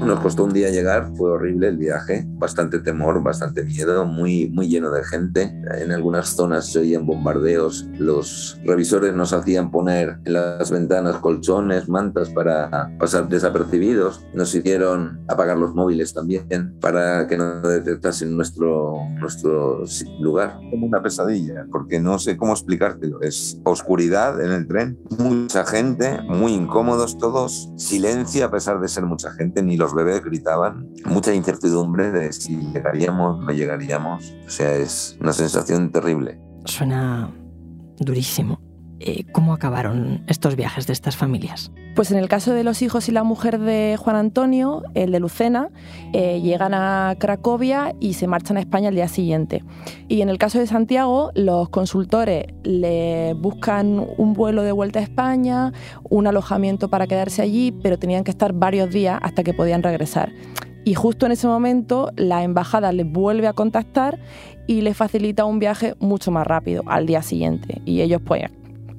Nos 0.00 0.20
costó 0.20 0.44
un 0.44 0.52
día 0.52 0.70
llegar, 0.70 1.12
fue 1.14 1.30
horrible 1.30 1.68
el 1.68 1.76
viaje, 1.76 2.24
bastante 2.26 2.78
temor, 2.78 3.22
bastante 3.22 3.62
miedo, 3.62 4.06
muy, 4.06 4.48
muy 4.48 4.66
lleno 4.66 4.90
de 4.90 5.04
gente. 5.04 5.54
En 5.78 5.92
algunas 5.92 6.30
zonas 6.30 6.72
se 6.72 6.78
oían 6.78 7.04
bombardeos, 7.04 7.86
los 7.98 8.58
revisores 8.64 9.14
nos 9.14 9.34
hacían 9.34 9.70
poner 9.70 10.18
en 10.24 10.32
las 10.32 10.70
ventanas 10.70 11.16
colchones, 11.16 11.88
mantas 11.88 12.30
para 12.30 12.90
pasar 12.98 13.28
desapercibidos. 13.28 14.24
Nos 14.32 14.54
hicieron 14.54 15.20
apagar 15.28 15.58
los 15.58 15.74
móviles 15.74 16.14
también 16.14 16.74
para 16.80 17.26
que 17.26 17.36
no 17.36 17.60
detectasen 17.60 18.34
nuestro, 18.34 18.94
nuestro 19.20 19.84
lugar. 20.18 20.58
Como 20.70 20.86
una 20.86 21.02
pesadilla, 21.02 21.66
porque 21.70 22.00
no 22.00 22.18
sé 22.18 22.38
cómo 22.38 22.52
explicártelo. 22.52 23.20
Es 23.20 23.60
oscuridad 23.64 24.40
en 24.40 24.52
el 24.52 24.66
tren, 24.66 24.98
mucha 25.18 25.64
gente, 25.66 26.22
muy 26.22 26.54
incómodos 26.54 27.18
todos, 27.18 27.70
silencio 27.76 28.46
a 28.46 28.50
pesar 28.50 28.80
de 28.80 28.88
ser 28.88 29.04
mucha 29.04 29.30
gente, 29.32 29.62
ni 29.62 29.76
los 29.76 29.89
los 29.90 30.04
bebés 30.04 30.22
gritaban, 30.22 30.88
mucha 31.06 31.34
incertidumbre 31.34 32.10
de 32.10 32.32
si 32.32 32.56
llegaríamos, 32.72 33.44
no 33.44 33.52
llegaríamos. 33.52 34.34
O 34.46 34.50
sea, 34.50 34.74
es 34.76 35.16
una 35.20 35.32
sensación 35.32 35.90
terrible. 35.90 36.40
Suena 36.64 37.30
durísimo. 37.98 38.60
Eh, 39.02 39.24
¿Cómo 39.32 39.54
acabaron 39.54 40.22
estos 40.26 40.56
viajes 40.56 40.86
de 40.86 40.92
estas 40.92 41.16
familias? 41.16 41.72
Pues 41.94 42.10
en 42.10 42.18
el 42.18 42.28
caso 42.28 42.52
de 42.52 42.64
los 42.64 42.82
hijos 42.82 43.08
y 43.08 43.12
la 43.12 43.24
mujer 43.24 43.58
de 43.58 43.96
Juan 43.98 44.14
Antonio, 44.14 44.82
el 44.94 45.10
de 45.10 45.20
Lucena, 45.20 45.70
eh, 46.12 46.42
llegan 46.42 46.74
a 46.74 47.16
Cracovia 47.18 47.94
y 47.98 48.12
se 48.12 48.26
marchan 48.26 48.58
a 48.58 48.60
España 48.60 48.88
al 48.88 48.94
día 48.94 49.08
siguiente. 49.08 49.64
Y 50.08 50.20
en 50.20 50.28
el 50.28 50.36
caso 50.36 50.58
de 50.58 50.66
Santiago, 50.66 51.30
los 51.34 51.70
consultores 51.70 52.44
le 52.62 53.32
buscan 53.34 54.06
un 54.18 54.34
vuelo 54.34 54.62
de 54.62 54.72
vuelta 54.72 54.98
a 54.98 55.02
España, 55.02 55.72
un 56.10 56.26
alojamiento 56.26 56.90
para 56.90 57.06
quedarse 57.06 57.40
allí, 57.40 57.72
pero 57.72 57.98
tenían 57.98 58.22
que 58.22 58.30
estar 58.30 58.52
varios 58.52 58.90
días 58.90 59.18
hasta 59.22 59.42
que 59.42 59.54
podían 59.54 59.82
regresar. 59.82 60.30
Y 60.84 60.94
justo 60.94 61.24
en 61.24 61.32
ese 61.32 61.46
momento 61.46 62.10
la 62.16 62.42
embajada 62.42 62.92
les 62.92 63.10
vuelve 63.10 63.46
a 63.46 63.54
contactar 63.54 64.18
y 64.66 64.82
les 64.82 64.96
facilita 64.96 65.46
un 65.46 65.58
viaje 65.58 65.94
mucho 66.00 66.30
más 66.30 66.46
rápido 66.46 66.82
al 66.86 67.06
día 67.06 67.22
siguiente. 67.22 67.80
Y 67.84 68.02
ellos 68.02 68.20
pues 68.24 68.44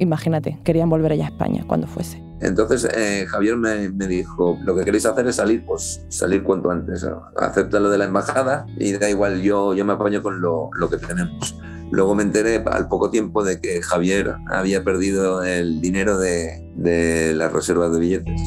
imagínate, 0.01 0.59
querían 0.63 0.89
volver 0.89 1.13
allá 1.13 1.25
a 1.25 1.29
España 1.29 1.63
cuando 1.67 1.87
fuese. 1.87 2.21
Entonces 2.41 2.85
eh, 2.95 3.25
Javier 3.27 3.55
me, 3.55 3.87
dijo, 4.07 4.57
lo 4.63 4.75
que 4.75 4.83
queréis 4.83 5.05
hacer 5.05 5.27
es 5.27 5.35
salir, 5.35 5.63
pues 5.63 6.03
salir 6.09 6.43
cuanto 6.43 6.71
antes. 6.71 7.05
Acepta 7.37 7.79
lo 7.79 7.89
de 7.89 7.99
la 7.99 8.05
embajada 8.05 8.65
y 8.77 8.93
da 8.93 9.09
igual, 9.09 9.41
yo, 9.41 9.75
yo 9.75 9.85
me 9.85 9.93
apaño 9.93 10.23
con 10.23 10.41
lo, 10.41 10.69
lo 10.73 10.89
que 10.89 10.97
tenemos. 10.97 11.55
Luego 11.91 12.15
me 12.15 12.23
enteré 12.23 12.63
al 12.65 12.87
poco 12.87 13.11
tiempo 13.11 13.43
de 13.43 13.61
que 13.61 13.81
Javier 13.81 14.35
había 14.49 14.83
perdido 14.83 15.43
el 15.43 15.81
dinero 15.81 16.17
de, 16.17 16.67
de 16.75 17.35
las 17.35 17.53
reservas 17.53 17.93
de 17.93 17.99
billetes. 17.99 18.41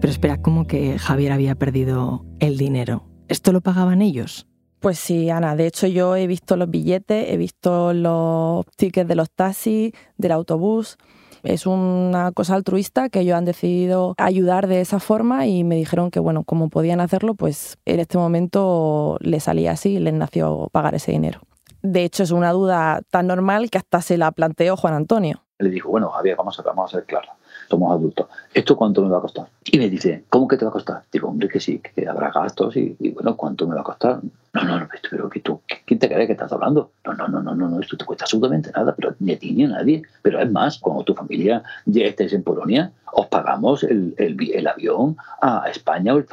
Pero 0.00 0.10
espera, 0.10 0.42
¿cómo 0.42 0.66
que 0.66 0.98
Javier 0.98 1.30
había 1.30 1.54
perdido 1.54 2.24
el 2.40 2.56
dinero? 2.56 3.04
¿Esto 3.28 3.52
lo 3.52 3.60
pagaban 3.60 4.02
ellos? 4.02 4.48
Pues 4.82 4.98
sí, 4.98 5.30
Ana. 5.30 5.54
De 5.54 5.68
hecho, 5.68 5.86
yo 5.86 6.16
he 6.16 6.26
visto 6.26 6.56
los 6.56 6.68
billetes, 6.68 7.30
he 7.30 7.36
visto 7.36 7.92
los 7.92 8.66
tickets 8.76 9.06
de 9.06 9.14
los 9.14 9.30
taxis, 9.30 9.92
del 10.16 10.32
autobús. 10.32 10.98
Es 11.44 11.66
una 11.66 12.32
cosa 12.32 12.56
altruista 12.56 13.08
que 13.08 13.20
ellos 13.20 13.36
han 13.36 13.44
decidido 13.44 14.16
ayudar 14.18 14.66
de 14.66 14.80
esa 14.80 14.98
forma 14.98 15.46
y 15.46 15.62
me 15.62 15.76
dijeron 15.76 16.10
que, 16.10 16.18
bueno, 16.18 16.42
como 16.42 16.68
podían 16.68 17.00
hacerlo, 17.00 17.34
pues 17.34 17.78
en 17.84 18.00
este 18.00 18.18
momento 18.18 19.18
les 19.20 19.44
salía 19.44 19.70
así 19.70 20.00
les 20.00 20.14
nació 20.14 20.68
pagar 20.72 20.96
ese 20.96 21.12
dinero. 21.12 21.42
De 21.82 22.02
hecho, 22.02 22.24
es 22.24 22.32
una 22.32 22.50
duda 22.50 23.02
tan 23.08 23.28
normal 23.28 23.70
que 23.70 23.78
hasta 23.78 24.02
se 24.02 24.18
la 24.18 24.32
planteó 24.32 24.76
Juan 24.76 24.94
Antonio. 24.94 25.44
Le 25.60 25.70
dijo, 25.70 25.90
bueno, 25.90 26.10
Javier, 26.10 26.36
vamos 26.36 26.58
a, 26.58 26.62
vamos 26.62 26.92
a 26.92 26.98
ser 26.98 27.06
claros 27.06 27.30
somos 27.72 27.90
adultos. 27.90 28.26
¿Esto 28.52 28.76
cuánto 28.76 29.00
me 29.02 29.08
va 29.08 29.16
a 29.16 29.22
costar? 29.22 29.46
Y 29.64 29.78
me 29.78 29.88
dice, 29.88 30.24
¿cómo 30.28 30.46
que 30.46 30.58
te 30.58 30.64
va 30.66 30.68
a 30.68 30.72
costar? 30.72 31.02
Digo, 31.10 31.28
hombre, 31.28 31.48
que 31.48 31.58
sí, 31.58 31.80
que 31.80 32.06
habrá 32.06 32.30
gastos 32.30 32.76
y, 32.76 32.94
bueno, 33.14 33.34
¿cuánto 33.34 33.66
me 33.66 33.74
va 33.74 33.80
a 33.80 33.84
costar? 33.84 34.20
No, 34.52 34.62
no, 34.62 34.78
no, 34.80 34.88
pero 35.10 35.30
que 35.30 35.40
tú, 35.40 35.62
¿quién 35.86 35.98
te 35.98 36.06
cree 36.06 36.26
que 36.26 36.32
estás 36.32 36.52
hablando? 36.52 36.90
No, 37.06 37.14
no, 37.14 37.28
no, 37.28 37.40
no, 37.40 37.54
no, 37.54 37.80
esto 37.80 37.96
te 37.96 38.04
cuesta 38.04 38.24
absolutamente 38.24 38.70
nada, 38.76 38.94
pero 38.94 39.14
ni 39.20 39.32
a 39.32 39.38
ti 39.38 39.52
ni 39.52 39.64
a 39.64 39.68
nadie. 39.68 40.02
Pero 40.20 40.38
es 40.38 40.50
más, 40.50 40.78
cuando 40.78 41.04
tu 41.04 41.14
familia 41.14 41.62
ya 41.86 42.04
estés 42.04 42.34
en 42.34 42.42
Polonia, 42.42 42.92
os 43.10 43.26
pagamos 43.28 43.82
el, 43.84 44.14
el, 44.18 44.36
el 44.52 44.66
avión 44.66 45.16
a 45.40 45.64
España 45.70 46.14
o 46.14 46.18
el 46.18 46.26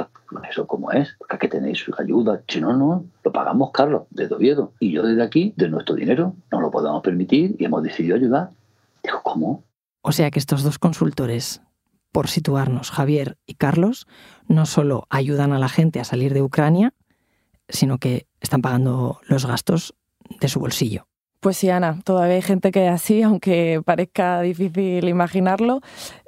eso 0.50 0.68
como 0.68 0.92
es, 0.92 1.16
porque 1.18 1.38
aquí 1.38 1.48
tenéis 1.48 1.86
ayuda. 1.98 2.42
Si 2.50 2.60
no, 2.60 2.76
no, 2.76 3.06
lo 3.24 3.32
pagamos 3.32 3.72
Carlos, 3.72 4.04
desde 4.10 4.36
Oviedo. 4.36 4.74
Y 4.80 4.92
yo 4.92 5.04
desde 5.04 5.24
aquí, 5.24 5.54
de 5.56 5.70
nuestro 5.70 5.96
dinero, 5.96 6.34
no 6.52 6.60
lo 6.60 6.70
podemos 6.70 7.02
permitir 7.02 7.56
y 7.58 7.64
hemos 7.64 7.82
decidido 7.82 8.18
ayudar. 8.18 8.50
Digo, 9.02 9.22
¿cómo? 9.24 9.64
O 10.02 10.12
sea 10.12 10.32
que 10.32 10.40
estos 10.40 10.64
dos 10.64 10.80
consultores, 10.80 11.62
por 12.12 12.28
situarnos, 12.28 12.92
Javier 12.92 13.38
y 13.46 13.56
Carlos, 13.56 14.08
no 14.48 14.66
solo 14.66 15.06
ayudan 15.10 15.54
a 15.54 15.60
la 15.60 15.70
gente 15.70 16.00
a 16.00 16.06
salir 16.06 16.34
de 16.34 16.42
Ucrania, 16.42 16.94
sino 17.68 17.98
que 17.98 18.28
están 18.42 18.62
pagando 18.62 19.20
los 19.28 19.46
gastos 19.46 19.94
de 20.40 20.48
su 20.48 20.60
bolsillo. 20.60 21.06
Pues 21.40 21.56
sí, 21.56 21.70
Ana, 21.70 22.02
todavía 22.04 22.36
hay 22.36 22.42
gente 22.42 22.72
que 22.72 22.88
es 22.88 22.92
así, 22.92 23.22
aunque 23.22 23.82
parezca 23.86 24.42
difícil 24.42 25.08
imaginarlo. 25.08 25.80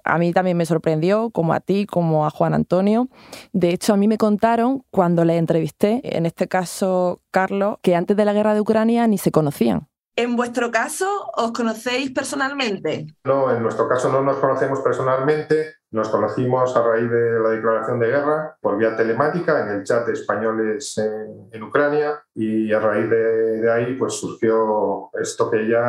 A 0.06 0.18
mí 0.18 0.32
también 0.32 0.56
me 0.56 0.66
sorprendió, 0.66 1.32
como 1.32 1.54
a 1.54 1.60
ti, 1.60 1.86
como 1.86 2.26
a 2.26 2.30
Juan 2.30 2.54
Antonio. 2.54 3.10
De 3.52 3.72
hecho, 3.72 3.94
a 3.94 3.98
mí 3.98 4.08
me 4.08 4.18
contaron 4.18 4.86
cuando 4.90 5.26
le 5.26 5.38
entrevisté, 5.38 6.00
en 6.18 6.26
este 6.26 6.48
caso 6.48 7.22
Carlos, 7.30 7.78
que 7.82 7.96
antes 7.96 8.16
de 8.16 8.24
la 8.24 8.32
guerra 8.32 8.54
de 8.54 8.62
Ucrania 8.62 9.06
ni 9.08 9.18
se 9.18 9.32
conocían. 9.32 9.91
En 10.16 10.36
vuestro 10.36 10.72
caso, 10.72 11.32
¿os 11.36 11.52
conocéis 11.54 12.12
personalmente? 12.12 13.08
No, 13.24 13.50
en 13.50 13.64
nuestro 13.64 13.88
caso 13.88 14.12
no 14.12 14.22
nos 14.22 14.38
conocemos 14.38 14.82
personalmente. 14.82 15.76
Nos 15.92 16.10
conocimos 16.10 16.76
a 16.76 16.84
raíz 16.84 17.10
de 17.10 17.40
la 17.40 17.50
declaración 17.50 18.00
de 18.00 18.08
guerra 18.08 18.58
por 18.62 18.78
vía 18.78 18.96
telemática 18.96 19.62
en 19.62 19.70
el 19.70 19.84
chat 19.84 20.06
de 20.06 20.14
españoles 20.14 20.98
en, 20.98 21.64
Ucrania 21.64 22.24
y 22.34 22.72
a 22.74 22.80
raíz 22.80 23.10
de, 23.10 23.72
ahí 23.72 23.96
pues 23.96 24.14
surgió 24.14 25.10
esto 25.22 25.52
que 25.52 25.68
ya 25.68 25.84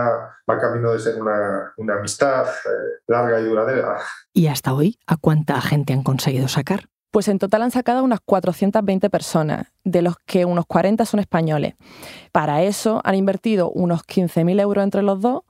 va 0.48 0.58
camino 0.60 0.92
de 0.92 0.98
ser 0.98 1.20
una, 1.20 1.72
una 1.76 1.94
amistad 1.94 2.46
eh, 2.46 3.02
larga 3.06 3.40
y 3.40 3.44
duradera. 3.44 3.98
¿Y 4.32 4.48
hasta 4.48 4.74
hoy 4.74 4.98
a 5.06 5.16
cuánta 5.16 5.60
gente 5.60 5.92
han 5.92 6.02
conseguido 6.02 6.48
sacar? 6.48 6.91
Pues 7.12 7.28
en 7.28 7.38
total 7.38 7.60
han 7.60 7.70
sacado 7.70 8.02
unas 8.04 8.20
420 8.24 9.10
personas, 9.10 9.66
de 9.84 10.00
los 10.00 10.16
que 10.24 10.46
unos 10.46 10.64
40 10.64 11.04
son 11.04 11.20
españoles. 11.20 11.74
Para 12.32 12.62
eso 12.62 13.02
han 13.04 13.14
invertido 13.16 13.70
unos 13.70 14.00
15.000 14.00 14.58
euros 14.62 14.82
entre 14.82 15.02
los 15.02 15.20
dos 15.20 15.42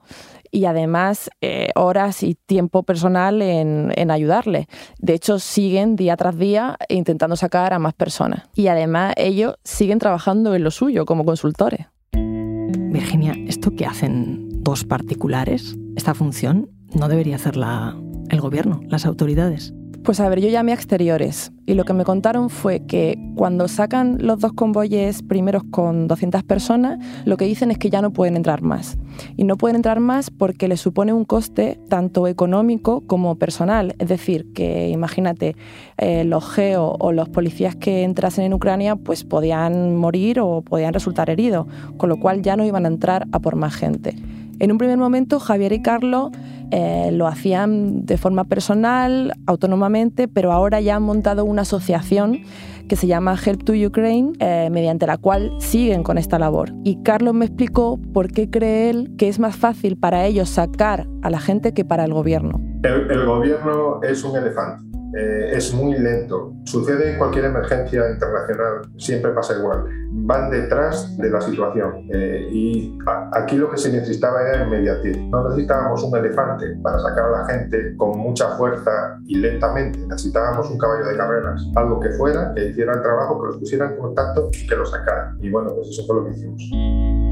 y 0.51 0.65
además 0.65 1.29
eh, 1.39 1.69
horas 1.75 2.21
y 2.21 2.35
tiempo 2.35 2.83
personal 2.83 3.41
en, 3.41 3.93
en 3.95 4.11
ayudarles. 4.11 4.67
De 4.99 5.13
hecho, 5.13 5.39
siguen 5.39 5.95
día 5.95 6.17
tras 6.17 6.37
día 6.37 6.77
intentando 6.89 7.37
sacar 7.37 7.73
a 7.73 7.79
más 7.79 7.93
personas. 7.93 8.43
Y 8.53 8.67
además 8.67 9.13
ellos 9.15 9.55
siguen 9.63 9.99
trabajando 9.99 10.55
en 10.55 10.65
lo 10.65 10.69
suyo 10.69 11.05
como 11.05 11.23
consultores. 11.23 11.87
Virginia, 12.11 13.35
¿esto 13.47 13.71
que 13.71 13.85
hacen 13.85 14.49
dos 14.63 14.83
particulares, 14.83 15.77
esta 15.95 16.13
función, 16.13 16.69
no 16.93 17.07
debería 17.07 17.37
hacerla 17.37 17.97
el 18.29 18.41
gobierno, 18.41 18.81
las 18.89 19.05
autoridades? 19.05 19.73
Pues 20.03 20.19
a 20.19 20.27
ver, 20.27 20.41
yo 20.41 20.49
llamé 20.49 20.73
a 20.73 20.75
exteriores 20.75 21.53
y 21.65 21.75
lo 21.75 21.85
que 21.85 21.93
me 21.93 22.03
contaron 22.03 22.49
fue 22.49 22.81
que 22.81 23.17
cuando 23.35 23.69
sacan 23.69 24.17
los 24.19 24.37
dos 24.41 24.51
convoyes 24.51 25.23
primeros 25.23 25.63
con 25.71 26.09
200 26.09 26.43
personas, 26.43 26.99
lo 27.23 27.37
que 27.37 27.45
dicen 27.45 27.71
es 27.71 27.77
que 27.77 27.89
ya 27.89 28.01
no 28.01 28.11
pueden 28.11 28.35
entrar 28.35 28.61
más. 28.61 28.97
Y 29.37 29.45
no 29.45 29.55
pueden 29.55 29.77
entrar 29.77 30.01
más 30.01 30.29
porque 30.29 30.67
les 30.67 30.81
supone 30.81 31.13
un 31.13 31.23
coste 31.23 31.79
tanto 31.87 32.27
económico 32.27 33.01
como 33.07 33.35
personal. 33.35 33.95
Es 33.97 34.09
decir, 34.09 34.51
que 34.51 34.89
imagínate, 34.89 35.55
eh, 35.97 36.25
los 36.25 36.49
geo 36.49 36.97
o 36.99 37.13
los 37.13 37.29
policías 37.29 37.77
que 37.77 38.03
entrasen 38.03 38.43
en 38.43 38.53
Ucrania 38.53 38.97
pues 38.97 39.23
podían 39.23 39.95
morir 39.95 40.41
o 40.41 40.63
podían 40.63 40.93
resultar 40.93 41.29
heridos, 41.29 41.65
con 41.95 42.09
lo 42.09 42.17
cual 42.19 42.41
ya 42.41 42.57
no 42.57 42.65
iban 42.65 42.83
a 42.83 42.89
entrar 42.89 43.25
a 43.31 43.39
por 43.39 43.55
más 43.55 43.73
gente. 43.73 44.17
En 44.59 44.71
un 44.71 44.77
primer 44.77 44.97
momento, 44.97 45.39
Javier 45.39 45.73
y 45.73 45.81
Carlos 45.81 46.31
eh, 46.71 47.09
lo 47.11 47.27
hacían 47.27 48.05
de 48.05 48.17
forma 48.17 48.45
personal, 48.45 49.33
autónomamente, 49.45 50.27
pero 50.27 50.51
ahora 50.51 50.81
ya 50.81 50.95
han 50.95 51.03
montado 51.03 51.45
una 51.45 51.63
asociación 51.63 52.39
que 52.87 52.95
se 52.95 53.07
llama 53.07 53.37
Help 53.43 53.63
to 53.63 53.73
Ukraine, 53.73 54.33
eh, 54.39 54.69
mediante 54.71 55.07
la 55.07 55.17
cual 55.17 55.51
siguen 55.59 56.03
con 56.03 56.17
esta 56.17 56.39
labor. 56.39 56.73
Y 56.83 57.01
Carlos 57.03 57.33
me 57.33 57.45
explicó 57.45 57.99
por 58.13 58.31
qué 58.31 58.49
cree 58.49 58.89
él 58.89 59.11
que 59.17 59.29
es 59.29 59.39
más 59.39 59.55
fácil 59.55 59.97
para 59.97 60.25
ellos 60.25 60.49
sacar 60.49 61.07
a 61.21 61.29
la 61.29 61.39
gente 61.39 61.73
que 61.73 61.85
para 61.85 62.05
el 62.05 62.13
gobierno. 62.13 62.59
el 62.83 63.25
gobierno 63.25 64.01
es 64.01 64.23
un 64.23 64.35
elefante 64.35 64.92
eh, 65.15 65.51
es 65.53 65.73
muy 65.73 65.97
lento. 65.97 66.53
Sucede 66.65 67.11
en 67.11 67.17
cualquier 67.17 67.45
emergencia 67.45 68.09
internacional, 68.09 68.81
siempre 68.97 69.31
pasa 69.31 69.57
igual. 69.57 69.85
Van 70.11 70.49
detrás 70.49 71.17
de 71.17 71.29
la 71.29 71.41
situación 71.41 72.07
eh, 72.13 72.47
y 72.51 72.97
aquí 73.33 73.57
lo 73.57 73.69
que 73.69 73.77
se 73.77 73.91
necesitaba 73.91 74.41
era 74.41 74.65
inmediatez. 74.65 75.17
No 75.17 75.47
necesitábamos 75.49 76.03
un 76.03 76.17
elefante 76.17 76.77
para 76.81 76.99
sacar 76.99 77.25
a 77.25 77.31
la 77.31 77.45
gente 77.45 77.95
con 77.97 78.17
mucha 78.17 78.49
fuerza 78.57 79.19
y 79.25 79.35
lentamente. 79.35 79.99
Necesitábamos 80.07 80.69
un 80.69 80.77
caballo 80.77 81.05
de 81.07 81.17
carreras, 81.17 81.63
algo 81.75 81.99
que 81.99 82.09
fuera, 82.11 82.53
que 82.55 82.69
hiciera 82.69 82.93
el 82.93 83.01
trabajo, 83.01 83.39
que 83.41 83.47
los 83.47 83.57
pusiera 83.57 83.89
en 83.89 83.97
contacto 83.97 84.49
y 84.51 84.67
que 84.67 84.75
lo 84.75 84.85
sacara. 84.85 85.35
Y 85.39 85.49
bueno, 85.49 85.73
pues 85.75 85.89
eso 85.89 86.03
fue 86.07 86.15
lo 86.15 86.25
que 86.25 86.31
hicimos. 86.31 87.22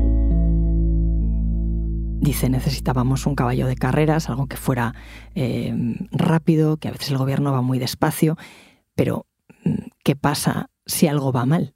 Dice, 2.22 2.50
necesitábamos 2.50 3.26
un 3.26 3.34
caballo 3.34 3.66
de 3.66 3.76
carreras, 3.76 4.30
algo 4.30 4.46
que 4.46 4.56
fuera 4.56 4.94
eh, 5.34 5.74
rápido, 6.12 6.78
que 6.78 6.88
a 6.88 6.92
veces 6.92 7.10
el 7.10 7.18
gobierno 7.18 7.52
va 7.52 7.64
muy 7.64 7.80
despacio, 7.80 8.38
pero 8.94 9.26
mm, 9.66 9.88
¿qué 10.04 10.16
pasa 10.16 10.70
si 10.86 11.08
algo 11.08 11.32
va 11.32 11.48
mal? 11.48 11.74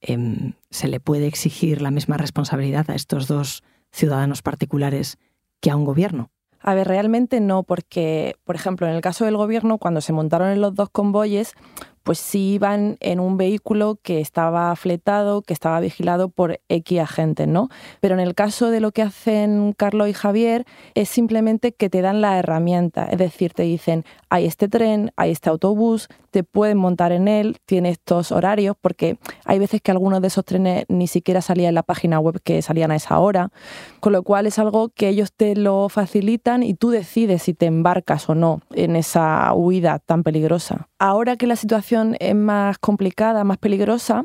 Em, 0.00 0.52
¿Se 0.70 0.86
le 0.86 1.00
puede 1.00 1.26
exigir 1.26 1.82
la 1.82 1.90
misma 1.90 2.16
responsabilidad 2.18 2.88
a 2.88 2.94
estos 2.94 3.26
dos 3.26 3.64
ciudadanos 3.90 4.42
particulares 4.42 5.18
que 5.58 5.72
a 5.72 5.76
un 5.76 5.84
gobierno? 5.84 6.30
A 6.60 6.74
ver, 6.74 6.86
realmente 6.86 7.40
no, 7.40 7.64
porque, 7.64 8.36
por 8.44 8.54
ejemplo, 8.54 8.86
en 8.86 8.94
el 8.94 9.00
caso 9.00 9.24
del 9.24 9.36
gobierno, 9.36 9.78
cuando 9.78 10.00
se 10.00 10.12
montaron 10.12 10.50
en 10.50 10.60
los 10.60 10.72
dos 10.72 10.90
convoyes, 10.90 11.54
pues 12.02 12.18
sí 12.18 12.54
iban 12.54 12.96
en 13.00 13.20
un 13.20 13.36
vehículo 13.36 13.98
que 14.02 14.20
estaba 14.20 14.74
fletado, 14.76 15.42
que 15.42 15.52
estaba 15.52 15.80
vigilado 15.80 16.28
por 16.28 16.60
X 16.68 17.00
agentes, 17.00 17.46
¿no? 17.46 17.68
Pero 18.00 18.14
en 18.14 18.20
el 18.20 18.34
caso 18.34 18.70
de 18.70 18.80
lo 18.80 18.92
que 18.92 19.02
hacen 19.02 19.74
Carlos 19.76 20.08
y 20.08 20.12
Javier, 20.12 20.66
es 20.94 21.08
simplemente 21.08 21.72
que 21.72 21.90
te 21.90 22.02
dan 22.02 22.20
la 22.20 22.38
herramienta, 22.38 23.06
es 23.10 23.18
decir, 23.18 23.52
te 23.52 23.62
dicen, 23.64 24.04
hay 24.28 24.46
este 24.46 24.68
tren, 24.68 25.12
hay 25.16 25.30
este 25.30 25.50
autobús, 25.50 26.08
te 26.30 26.44
pueden 26.44 26.78
montar 26.78 27.12
en 27.12 27.28
él, 27.28 27.56
tiene 27.66 27.90
estos 27.90 28.32
horarios, 28.32 28.76
porque 28.80 29.18
hay 29.44 29.58
veces 29.58 29.80
que 29.80 29.90
algunos 29.90 30.20
de 30.20 30.28
esos 30.28 30.44
trenes 30.44 30.84
ni 30.88 31.06
siquiera 31.06 31.42
salían 31.42 31.70
en 31.70 31.74
la 31.74 31.82
página 31.82 32.20
web 32.20 32.40
que 32.42 32.62
salían 32.62 32.90
a 32.92 32.96
esa 32.96 33.18
hora, 33.18 33.50
con 34.00 34.12
lo 34.12 34.22
cual 34.22 34.46
es 34.46 34.58
algo 34.58 34.90
que 34.90 35.08
ellos 35.08 35.32
te 35.32 35.56
lo 35.56 35.88
facilitan 35.88 36.62
y 36.62 36.74
tú 36.74 36.90
decides 36.90 37.42
si 37.42 37.54
te 37.54 37.66
embarcas 37.66 38.28
o 38.28 38.34
no 38.34 38.60
en 38.70 38.96
esa 38.96 39.52
huida 39.54 39.98
tan 39.98 40.22
peligrosa. 40.22 40.88
Ahora 40.98 41.36
que 41.36 41.46
la 41.46 41.56
situación 41.56 41.89
es 42.18 42.34
más 42.34 42.78
complicada, 42.78 43.44
más 43.44 43.58
peligrosa, 43.58 44.24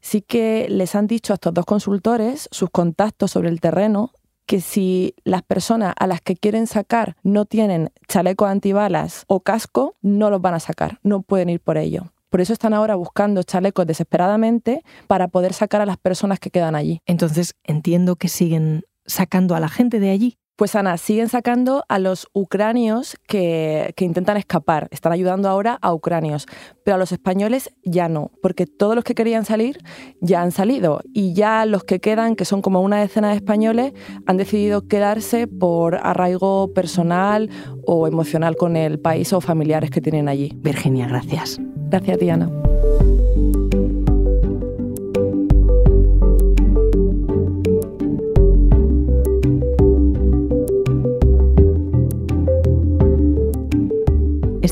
sí 0.00 0.22
que 0.22 0.66
les 0.68 0.94
han 0.94 1.06
dicho 1.06 1.32
a 1.32 1.34
estos 1.34 1.54
dos 1.54 1.64
consultores 1.64 2.48
sus 2.50 2.70
contactos 2.70 3.30
sobre 3.30 3.48
el 3.48 3.60
terreno 3.60 4.12
que 4.46 4.60
si 4.62 5.14
las 5.24 5.42
personas 5.42 5.94
a 5.98 6.06
las 6.06 6.22
que 6.22 6.34
quieren 6.34 6.66
sacar 6.66 7.16
no 7.22 7.44
tienen 7.44 7.90
chaleco 8.08 8.46
antibalas 8.46 9.24
o 9.26 9.40
casco, 9.40 9.96
no 10.00 10.30
los 10.30 10.40
van 10.40 10.54
a 10.54 10.60
sacar, 10.60 10.98
no 11.02 11.20
pueden 11.20 11.50
ir 11.50 11.60
por 11.60 11.76
ello. 11.76 12.12
Por 12.30 12.40
eso 12.40 12.54
están 12.54 12.72
ahora 12.72 12.94
buscando 12.94 13.42
chalecos 13.42 13.86
desesperadamente 13.86 14.82
para 15.06 15.28
poder 15.28 15.52
sacar 15.52 15.82
a 15.82 15.86
las 15.86 15.98
personas 15.98 16.38
que 16.40 16.50
quedan 16.50 16.74
allí. 16.74 17.02
Entonces 17.04 17.54
entiendo 17.62 18.16
que 18.16 18.28
siguen 18.28 18.84
sacando 19.04 19.54
a 19.54 19.60
la 19.60 19.68
gente 19.68 20.00
de 20.00 20.10
allí. 20.10 20.38
Pues 20.58 20.74
Ana, 20.74 20.96
siguen 20.96 21.28
sacando 21.28 21.84
a 21.88 22.00
los 22.00 22.26
ucranios 22.32 23.16
que, 23.28 23.94
intentan 24.00 24.36
escapar. 24.36 24.88
Están 24.90 25.12
ayudando 25.12 25.48
ahora 25.48 25.78
a 25.80 25.94
ucranios. 25.94 26.48
Pero 26.82 26.96
a 26.96 26.98
los 26.98 27.12
españoles 27.12 27.70
ya 27.84 28.08
no, 28.08 28.32
porque 28.42 28.66
todos 28.66 28.96
los 28.96 29.04
que 29.04 29.14
querían 29.14 29.44
salir 29.44 29.78
ya 30.20 30.42
han 30.42 30.50
salido. 30.50 31.00
Y 31.14 31.32
ya 31.32 31.64
los 31.64 31.84
que 31.84 32.00
quedan, 32.00 32.34
que 32.34 32.44
son 32.44 32.60
como 32.60 32.80
una 32.80 32.98
decena 32.98 33.28
de 33.28 33.36
españoles, 33.36 33.92
han 34.26 34.36
decidido 34.36 34.88
quedarse 34.88 35.46
por 35.46 35.94
arraigo 36.02 36.74
personal 36.74 37.50
o 37.86 38.08
emocional 38.08 38.56
con 38.56 38.74
el 38.74 38.98
país 38.98 39.32
o 39.32 39.40
familiares 39.40 39.92
que 39.92 40.00
tienen 40.00 40.28
allí. 40.28 40.50
Virginia, 40.56 41.06
gracias. 41.06 41.60
Gracias, 41.88 42.18
Diana. 42.18 42.50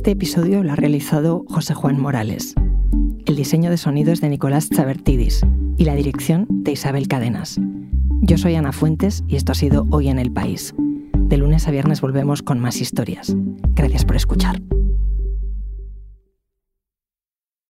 Este 0.06 0.12
episodio 0.12 0.62
lo 0.62 0.70
ha 0.70 0.76
realizado 0.76 1.44
José 1.48 1.74
Juan 1.74 2.00
Morales. 2.00 2.54
El 3.24 3.34
diseño 3.34 3.70
de 3.70 3.76
sonido 3.76 4.12
es 4.12 4.20
de 4.20 4.28
Nicolás 4.28 4.70
Chabertidis 4.70 5.40
y 5.78 5.84
la 5.84 5.96
dirección 5.96 6.46
de 6.48 6.70
Isabel 6.70 7.08
Cadenas. 7.08 7.58
Yo 8.22 8.38
soy 8.38 8.54
Ana 8.54 8.70
Fuentes 8.70 9.24
y 9.26 9.34
esto 9.34 9.50
ha 9.50 9.56
sido 9.56 9.84
Hoy 9.90 10.06
en 10.06 10.20
el 10.20 10.30
País. 10.30 10.76
De 11.12 11.36
lunes 11.38 11.66
a 11.66 11.72
viernes 11.72 12.00
volvemos 12.02 12.40
con 12.42 12.60
más 12.60 12.80
historias. 12.80 13.34
Gracias 13.74 14.04
por 14.04 14.14
escuchar. 14.14 14.62